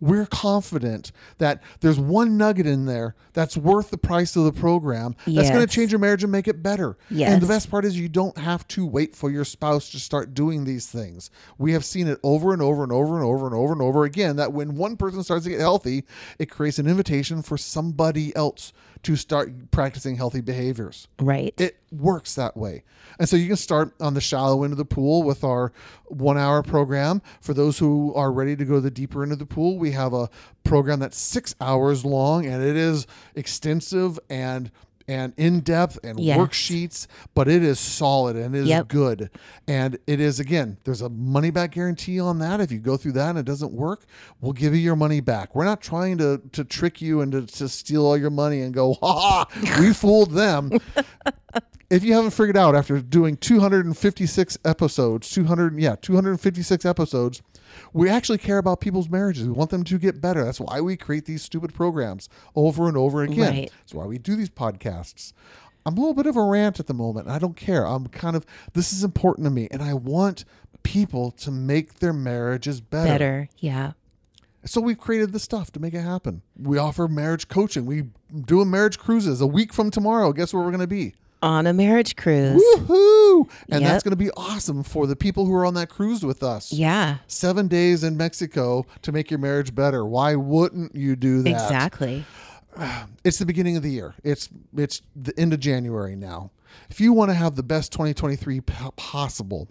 we're 0.00 0.26
confident 0.26 1.12
that 1.38 1.62
there's 1.80 1.98
one 1.98 2.36
nugget 2.36 2.66
in 2.66 2.86
there 2.86 3.14
that's 3.32 3.56
worth 3.56 3.90
the 3.90 3.98
price 3.98 4.34
of 4.36 4.44
the 4.44 4.52
program 4.52 5.14
that's 5.26 5.48
going 5.54 5.66
to 5.66 5.72
change 5.72 5.92
your 5.92 5.98
marriage 5.98 6.22
and 6.22 6.32
make 6.32 6.48
it 6.48 6.62
better. 6.62 6.96
And 7.32 7.42
the 7.42 7.46
best 7.46 7.70
part 7.70 7.84
is 7.84 7.98
you 7.98 8.08
don't 8.08 8.36
have 8.38 8.66
to 8.68 8.86
wait 8.86 9.14
for 9.14 9.30
your 9.30 9.44
spouse 9.44 9.90
to 9.90 10.00
start 10.00 10.34
doing 10.34 10.64
these 10.64 10.86
things. 10.86 11.30
We 11.58 11.72
have 11.72 11.84
seen 11.84 12.08
it 12.08 12.18
over 12.22 12.52
and 12.52 12.62
over 12.62 12.82
and 12.82 12.92
over 12.92 13.14
and 13.16 13.24
over 13.24 13.46
and 13.46 13.54
over 13.54 13.72
and 13.72 13.82
over 13.82 14.04
again 14.04 14.36
that 14.36 14.52
when 14.52 14.74
one 14.76 14.96
person 14.96 15.22
starts 15.22 15.44
to 15.44 15.50
get 15.50 15.60
healthy, 15.60 16.04
it 16.38 16.46
creates 16.50 16.78
an 16.78 16.86
invitation 16.86 17.42
for 17.42 17.56
somebody 17.58 18.34
else 18.34 18.72
to 19.02 19.16
start 19.16 19.70
practicing 19.70 20.16
healthy 20.16 20.40
behaviors. 20.40 21.08
right. 21.18 21.58
It 21.58 21.78
works 21.90 22.34
that 22.34 22.56
way. 22.56 22.82
And 23.18 23.28
so 23.28 23.36
you 23.36 23.46
can 23.46 23.56
start 23.56 23.94
on 24.00 24.14
the 24.14 24.20
shallow 24.20 24.62
end 24.62 24.72
of 24.72 24.78
the 24.78 24.84
pool 24.84 25.22
with 25.22 25.42
our 25.42 25.72
one 26.06 26.38
hour 26.38 26.62
program. 26.62 27.22
For 27.40 27.54
those 27.54 27.78
who 27.78 28.14
are 28.14 28.30
ready 28.30 28.56
to 28.56 28.64
go 28.64 28.78
the 28.80 28.90
deeper 28.90 29.22
end 29.22 29.32
of 29.32 29.38
the 29.38 29.46
pool, 29.46 29.78
we 29.78 29.92
have 29.92 30.12
a 30.12 30.28
program 30.64 31.00
that's 31.00 31.18
six 31.18 31.54
hours 31.60 32.04
long 32.04 32.46
and 32.46 32.62
it 32.62 32.76
is 32.76 33.06
extensive 33.34 34.18
and 34.28 34.70
and 35.10 35.32
in 35.36 35.60
depth 35.60 35.98
and 36.04 36.20
Yes. 36.20 36.38
worksheets, 36.38 37.06
but 37.34 37.48
it 37.48 37.62
is 37.64 37.80
solid 37.80 38.36
and 38.36 38.54
it 38.54 38.60
is 38.62 38.68
Yep. 38.68 38.88
good. 38.88 39.30
And 39.66 39.98
it 40.06 40.20
is 40.20 40.38
again, 40.38 40.76
there's 40.84 41.00
a 41.02 41.08
money 41.08 41.50
back 41.50 41.72
guarantee 41.72 42.20
on 42.20 42.38
that. 42.38 42.60
If 42.60 42.70
you 42.70 42.78
go 42.78 42.96
through 42.96 43.12
that 43.12 43.30
and 43.30 43.38
it 43.38 43.44
doesn't 43.44 43.72
work, 43.72 44.04
we'll 44.40 44.52
give 44.52 44.72
you 44.74 44.80
your 44.80 44.96
money 44.96 45.20
back. 45.20 45.54
We're 45.54 45.64
not 45.64 45.80
trying 45.80 46.18
to 46.18 46.40
to 46.52 46.64
trick 46.64 47.02
you 47.02 47.20
and 47.20 47.32
to, 47.32 47.46
to 47.46 47.68
steal 47.68 48.06
all 48.06 48.16
your 48.16 48.30
money 48.30 48.60
and 48.60 48.72
go, 48.72 48.94
ha 48.94 49.46
ha, 49.46 49.78
we 49.80 49.92
fooled 50.02 50.30
them 50.32 50.70
if 51.90 52.04
you 52.04 52.14
haven't 52.14 52.30
figured 52.30 52.56
out 52.56 52.74
after 52.76 53.00
doing 53.00 53.36
256 53.36 54.58
episodes, 54.64 55.30
200 55.30 55.78
yeah, 55.78 55.96
256 56.00 56.84
episodes, 56.84 57.42
we 57.92 58.08
actually 58.08 58.38
care 58.38 58.58
about 58.58 58.80
people's 58.80 59.08
marriages. 59.08 59.46
We 59.46 59.52
want 59.52 59.70
them 59.70 59.84
to 59.84 59.98
get 59.98 60.20
better. 60.20 60.44
That's 60.44 60.60
why 60.60 60.80
we 60.80 60.96
create 60.96 61.24
these 61.26 61.42
stupid 61.42 61.74
programs 61.74 62.28
over 62.54 62.88
and 62.88 62.96
over 62.96 63.22
again. 63.22 63.54
Right. 63.54 63.72
That's 63.80 63.94
why 63.94 64.06
we 64.06 64.18
do 64.18 64.36
these 64.36 64.50
podcasts. 64.50 65.32
I'm 65.84 65.96
a 65.96 66.00
little 66.00 66.14
bit 66.14 66.26
of 66.26 66.36
a 66.36 66.42
rant 66.42 66.78
at 66.78 66.86
the 66.86 66.94
moment. 66.94 67.26
and 67.26 67.34
I 67.34 67.38
don't 67.38 67.56
care. 67.56 67.86
I'm 67.86 68.06
kind 68.08 68.36
of 68.36 68.44
this 68.74 68.92
is 68.92 69.02
important 69.02 69.44
to 69.46 69.50
me 69.50 69.66
and 69.70 69.82
I 69.82 69.94
want 69.94 70.44
people 70.82 71.30
to 71.32 71.50
make 71.50 71.98
their 71.98 72.12
marriages 72.12 72.80
Better. 72.80 73.08
Better. 73.08 73.48
Yeah. 73.58 73.92
so 74.64 74.80
we've 74.80 74.98
created 74.98 75.32
the 75.32 75.38
stuff 75.38 75.70
to 75.72 75.80
make 75.80 75.94
it 75.94 76.02
happen. 76.02 76.42
We 76.56 76.78
offer 76.78 77.08
marriage 77.08 77.48
coaching. 77.48 77.86
We 77.86 78.04
do 78.44 78.60
a 78.60 78.64
marriage 78.64 78.98
cruises. 78.98 79.40
A 79.40 79.46
week 79.46 79.72
from 79.72 79.90
tomorrow, 79.90 80.32
guess 80.32 80.52
where 80.54 80.62
we're 80.62 80.70
going 80.70 80.80
to 80.80 80.86
be? 80.86 81.14
On 81.42 81.66
a 81.66 81.72
marriage 81.72 82.16
cruise. 82.16 82.62
Woohoo! 82.76 83.48
And 83.70 83.80
Yep. 83.82 83.90
that's 83.90 84.02
going 84.04 84.12
to 84.12 84.16
be 84.16 84.30
awesome 84.36 84.82
for 84.82 85.06
the 85.06 85.16
people 85.16 85.46
who 85.46 85.54
are 85.54 85.64
on 85.64 85.74
that 85.74 85.88
cruise 85.88 86.24
with 86.24 86.42
us. 86.42 86.72
Yeah, 86.72 87.18
Seven 87.26 87.68
days 87.68 88.04
in 88.04 88.16
Mexico 88.16 88.84
to 89.02 89.12
make 89.12 89.30
your 89.30 89.38
marriage 89.38 89.74
better. 89.74 90.04
Why 90.04 90.34
wouldn't 90.36 90.94
you 90.94 91.16
do 91.16 91.42
that? 91.42 91.50
exactly. 91.50 92.24
It's 93.24 93.38
the 93.38 93.46
beginning 93.46 93.76
of 93.76 93.82
the 93.82 93.90
year. 93.90 94.14
It's 94.24 94.48
it's 94.76 95.02
the 95.16 95.38
end 95.38 95.52
of 95.52 95.60
January 95.60 96.14
now. 96.16 96.52
If 96.88 97.00
you 97.00 97.12
want 97.12 97.30
to 97.30 97.34
have 97.34 97.56
the 97.56 97.62
best 97.64 97.90
2023 97.92 98.60
possible, 98.60 99.68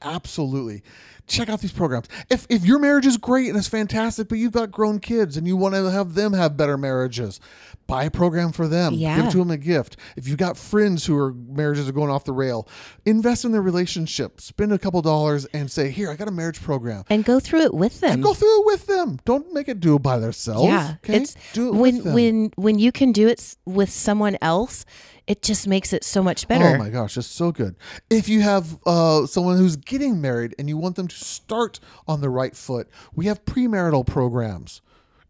absolutely 0.00 0.82
check 1.28 1.48
out 1.48 1.60
these 1.60 1.72
programs. 1.72 2.08
If 2.30 2.46
if 2.50 2.64
your 2.64 2.78
marriage 2.78 3.06
is 3.06 3.16
great 3.16 3.48
and 3.48 3.56
it's 3.56 3.68
fantastic, 3.68 4.28
but 4.28 4.38
you've 4.38 4.52
got 4.52 4.70
grown 4.70 4.98
kids 4.98 5.36
and 5.36 5.46
you 5.46 5.56
want 5.56 5.74
to 5.74 5.90
have 5.90 6.14
them 6.14 6.32
have 6.32 6.56
better 6.56 6.76
marriages, 6.76 7.40
buy 7.86 8.04
a 8.04 8.10
program 8.10 8.52
for 8.52 8.66
them. 8.68 8.92
Give 8.94 9.00
Yeah. 9.02 9.26
it 9.28 9.30
to 9.30 9.38
them 9.38 9.50
a 9.50 9.56
gift. 9.56 9.96
If 10.16 10.26
you've 10.28 10.36
got 10.36 10.56
friends 10.58 11.06
who 11.06 11.16
are 11.16 11.32
marriages 11.32 11.88
are 11.88 11.92
going 11.92 12.10
off 12.10 12.24
the 12.24 12.32
rail, 12.32 12.68
invest 13.06 13.44
in 13.44 13.52
their 13.52 13.62
relationship. 13.62 14.40
Spend 14.40 14.72
a 14.72 14.78
couple 14.78 15.00
dollars 15.00 15.46
and 15.54 15.70
say, 15.70 15.90
"Here, 15.90 16.10
I 16.10 16.16
got 16.16 16.28
a 16.28 16.32
marriage 16.32 16.60
program." 16.60 17.04
And 17.08 17.24
go 17.24 17.38
through 17.40 17.62
it 17.62 17.74
with 17.74 18.00
them. 18.00 18.14
And 18.14 18.22
go 18.22 18.34
through 18.34 18.60
it 18.60 18.66
with 18.66 18.86
them. 18.86 19.18
Don't 19.24 19.52
make 19.54 19.68
it 19.68 19.80
do 19.80 19.96
it 19.96 20.02
by 20.02 20.18
themselves. 20.18 20.64
yeah, 20.66 20.94
okay? 21.04 21.18
it's 21.18 21.36
do 21.54 21.68
it 21.68 21.74
when 21.76 22.12
when 22.12 22.50
when 22.56 22.78
you 22.78 22.90
can 22.92 23.12
do 23.12 23.28
it 23.28 23.56
with 23.64 23.90
someone 23.90 24.36
else, 24.42 24.84
it 25.26 25.42
just 25.42 25.66
makes 25.66 25.92
it 25.92 26.04
so 26.04 26.22
much 26.22 26.48
better. 26.48 26.64
Oh 26.64 26.78
my 26.78 26.88
gosh, 26.90 27.16
it's 27.16 27.26
so 27.26 27.52
good. 27.52 27.76
If 28.10 28.28
you 28.28 28.40
have 28.40 28.78
uh, 28.86 29.26
someone 29.26 29.56
who's 29.56 29.76
getting 29.76 30.20
married 30.20 30.54
and 30.58 30.68
you 30.68 30.76
want 30.76 30.96
them 30.96 31.08
to 31.08 31.16
start 31.16 31.78
on 32.08 32.20
the 32.20 32.28
right 32.30 32.56
foot, 32.56 32.88
we 33.14 33.26
have 33.26 33.44
premarital 33.44 34.06
programs. 34.06 34.80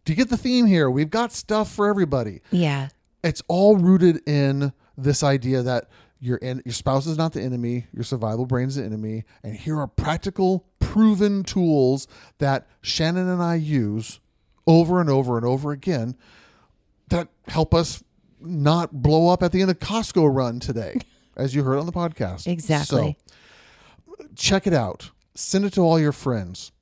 Do 0.04 0.12
you 0.12 0.16
get 0.16 0.30
the 0.30 0.36
theme 0.36 0.66
here? 0.66 0.90
We've 0.90 1.10
got 1.10 1.32
stuff 1.32 1.70
for 1.72 1.86
everybody. 1.88 2.40
Yeah, 2.50 2.88
It's 3.22 3.42
all 3.48 3.76
rooted 3.76 4.20
in 4.26 4.72
this 4.96 5.22
idea 5.22 5.62
that 5.62 5.88
your 6.18 6.38
en- 6.42 6.62
your 6.64 6.72
spouse 6.72 7.06
is 7.06 7.16
not 7.18 7.32
the 7.32 7.42
enemy, 7.42 7.86
your 7.92 8.04
survival 8.04 8.46
brain 8.46 8.68
is 8.68 8.76
the 8.76 8.84
enemy, 8.84 9.24
and 9.42 9.54
here 9.56 9.78
are 9.78 9.86
practical, 9.88 10.64
proven 10.78 11.42
tools 11.42 12.06
that 12.38 12.66
Shannon 12.80 13.28
and 13.28 13.42
I 13.42 13.56
use 13.56 14.20
over 14.66 15.00
and 15.00 15.10
over 15.10 15.36
and 15.36 15.44
over 15.46 15.72
again 15.72 16.16
that 17.08 17.28
help 17.48 17.74
us 17.74 18.02
not 18.44 18.92
blow 19.02 19.28
up 19.28 19.42
at 19.42 19.52
the 19.52 19.60
end 19.62 19.70
of 19.70 19.78
Costco 19.78 20.34
run 20.34 20.60
today, 20.60 20.98
as 21.36 21.54
you 21.54 21.64
heard 21.64 21.78
on 21.78 21.86
the 21.86 21.92
podcast. 21.92 22.46
Exactly. 22.46 23.16
So 24.18 24.26
check 24.36 24.66
it 24.66 24.74
out. 24.74 25.10
Send 25.34 25.64
it 25.64 25.72
to 25.74 25.80
all 25.80 25.98
your 25.98 26.12
friends. 26.12 26.72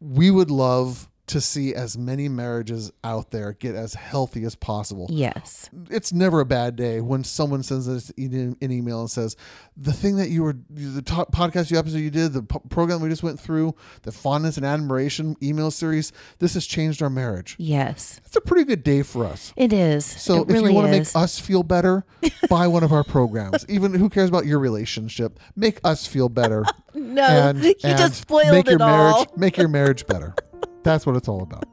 We 0.00 0.30
would 0.30 0.50
love 0.50 1.08
to 1.26 1.40
see 1.40 1.74
as 1.74 1.98
many 1.98 2.28
marriages 2.28 2.92
out 3.02 3.30
there 3.30 3.52
get 3.52 3.74
as 3.74 3.94
healthy 3.94 4.44
as 4.44 4.54
possible. 4.54 5.08
Yes, 5.10 5.68
it's 5.90 6.12
never 6.12 6.40
a 6.40 6.44
bad 6.46 6.76
day 6.76 7.00
when 7.00 7.24
someone 7.24 7.62
sends 7.62 7.88
us 7.88 8.10
an 8.16 8.56
email 8.62 9.00
and 9.00 9.10
says 9.10 9.36
the 9.76 9.92
thing 9.92 10.16
that 10.16 10.28
you 10.28 10.42
were 10.42 10.56
the 10.70 11.02
top 11.02 11.32
podcast 11.32 11.70
you 11.70 11.78
episode 11.78 11.98
you 11.98 12.10
did 12.10 12.32
the 12.32 12.42
po- 12.42 12.60
program 12.68 13.00
we 13.00 13.08
just 13.08 13.22
went 13.22 13.38
through 13.40 13.74
the 14.02 14.12
fondness 14.12 14.56
and 14.56 14.64
admiration 14.64 15.36
email 15.42 15.70
series 15.70 16.12
this 16.38 16.54
has 16.54 16.66
changed 16.66 17.02
our 17.02 17.10
marriage. 17.10 17.56
Yes, 17.58 18.20
it's 18.24 18.36
a 18.36 18.40
pretty 18.40 18.64
good 18.64 18.82
day 18.84 19.02
for 19.02 19.24
us. 19.24 19.52
It 19.56 19.72
is. 19.72 20.04
so 20.06 20.42
it 20.42 20.48
if 20.48 20.54
really 20.54 20.70
you 20.70 20.74
want 20.76 20.86
to 20.92 20.98
make 20.98 21.08
us 21.14 21.38
feel 21.38 21.62
better 21.62 22.04
buy 22.48 22.66
one 22.66 22.84
of 22.84 22.92
our 22.92 23.04
programs. 23.04 23.66
Even 23.68 23.94
who 23.94 24.08
cares 24.08 24.28
about 24.28 24.46
your 24.46 24.58
relationship? 24.58 25.38
Make 25.56 25.80
us 25.84 26.06
feel 26.06 26.28
better. 26.28 26.64
No, 26.98 27.22
and, 27.26 27.62
you 27.62 27.74
and 27.84 27.98
just 27.98 28.22
spoiled 28.22 28.52
make 28.52 28.64
your 28.64 28.76
it 28.76 28.78
marriage 28.78 29.14
all. 29.16 29.26
make 29.36 29.58
your 29.58 29.68
marriage 29.68 30.06
better 30.06 30.34
that's 30.86 31.04
what 31.04 31.16
it's 31.16 31.28
all 31.28 31.42
about. 31.42 31.64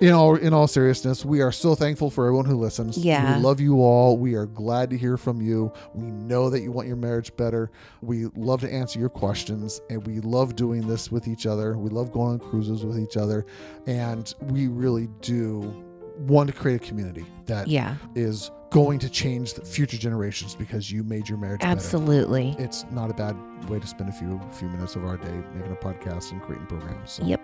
In 0.00 0.12
all 0.12 0.34
in 0.34 0.52
all 0.52 0.66
seriousness 0.66 1.24
we 1.24 1.40
are 1.40 1.52
so 1.52 1.76
thankful 1.76 2.10
for 2.10 2.26
everyone 2.26 2.44
who 2.44 2.56
listens. 2.56 2.98
Yeah. 2.98 3.36
we 3.36 3.42
love 3.42 3.60
you 3.60 3.76
all. 3.76 4.18
We 4.18 4.34
are 4.34 4.46
glad 4.46 4.90
to 4.90 4.98
hear 4.98 5.16
from 5.16 5.40
you. 5.40 5.72
We 5.94 6.10
know 6.10 6.50
that 6.50 6.60
you 6.62 6.72
want 6.72 6.88
your 6.88 6.96
marriage 6.96 7.34
better. 7.36 7.70
We 8.02 8.26
love 8.34 8.60
to 8.62 8.72
answer 8.72 8.98
your 8.98 9.08
questions 9.08 9.80
and 9.88 10.04
we 10.04 10.18
love 10.20 10.56
doing 10.56 10.88
this 10.88 11.12
with 11.12 11.28
each 11.28 11.46
other. 11.46 11.78
We 11.78 11.90
love 11.90 12.12
going 12.12 12.32
on 12.32 12.38
cruises 12.40 12.84
with 12.84 12.98
each 12.98 13.16
other 13.16 13.46
and 13.86 14.34
we 14.40 14.66
really 14.66 15.06
do 15.20 15.84
want 16.18 16.48
to 16.48 16.54
create 16.54 16.76
a 16.76 16.84
community 16.86 17.26
that 17.46 17.66
is 17.66 17.72
Yeah, 17.72 17.96
is 18.14 18.50
going 18.70 18.98
to 18.98 19.08
change 19.08 19.54
the 19.54 19.64
future 19.64 19.96
generations 19.96 20.54
because 20.56 20.90
you 20.90 21.04
made 21.04 21.28
your 21.28 21.38
marriage 21.38 21.60
better 21.60 21.70
absolutely. 21.72 22.56
it's 22.58 22.84
not 22.90 23.08
a 23.08 23.14
bad 23.14 23.36
way 23.68 23.78
to 23.78 23.86
spend 23.86 24.08
a 24.08 24.12
few 24.12 24.40
few 24.50 24.68
minutes 24.68 24.96
of 24.96 25.04
our 25.04 25.16
day 25.16 25.32
making 25.54 25.70
a 25.72 25.76
podcast 25.76 26.32
and 26.32 26.42
creating 26.42 26.66
programs. 26.66 27.12
So 27.12 27.24
Yep. 27.24 27.40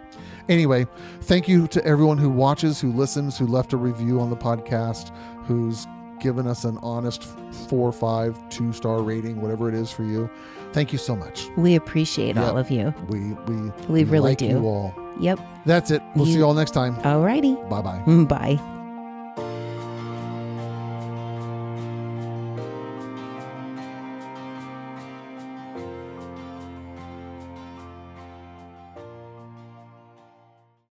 anyway, 0.48 0.87
thank 1.22 1.46
you 1.48 1.66
to 1.68 1.85
everyone 1.85 2.18
who 2.18 2.28
watches, 2.30 2.80
who 2.80 2.92
listens, 2.92 3.38
who 3.38 3.46
left 3.46 3.72
a 3.72 3.76
review 3.76 4.20
on 4.20 4.28
the 4.30 4.37
podcast, 4.37 5.14
who's 5.44 5.87
given 6.20 6.46
us 6.46 6.64
an 6.64 6.78
honest 6.83 7.24
four, 7.68 7.92
five, 7.92 8.38
two 8.50 8.72
star 8.72 9.02
rating, 9.02 9.40
whatever 9.40 9.68
it 9.68 9.74
is 9.74 9.90
for 9.90 10.04
you. 10.04 10.30
Thank 10.72 10.92
you 10.92 10.98
so 10.98 11.16
much. 11.16 11.48
We 11.56 11.74
appreciate 11.74 12.37
Yep. 12.37 12.44
all 12.44 12.56
of 12.59 12.70
you. 12.70 12.94
We 13.09 13.33
we 13.48 13.72
We 13.88 14.04
really 14.04 14.30
like 14.30 14.38
do. 14.38 14.46
you 14.46 14.64
all. 14.66 14.94
Yep. 15.20 15.40
That's 15.66 15.90
it. 15.90 16.02
We'll 16.14 16.26
see 16.26 16.33
You- 16.33 16.38
you 16.38 16.44
all 16.46 16.54
next 16.54 16.70
time. 16.72 16.94
Alrighty. 16.96 17.56
Bye 17.68 17.83
bye. 17.83 18.24
Bye. 18.24 18.80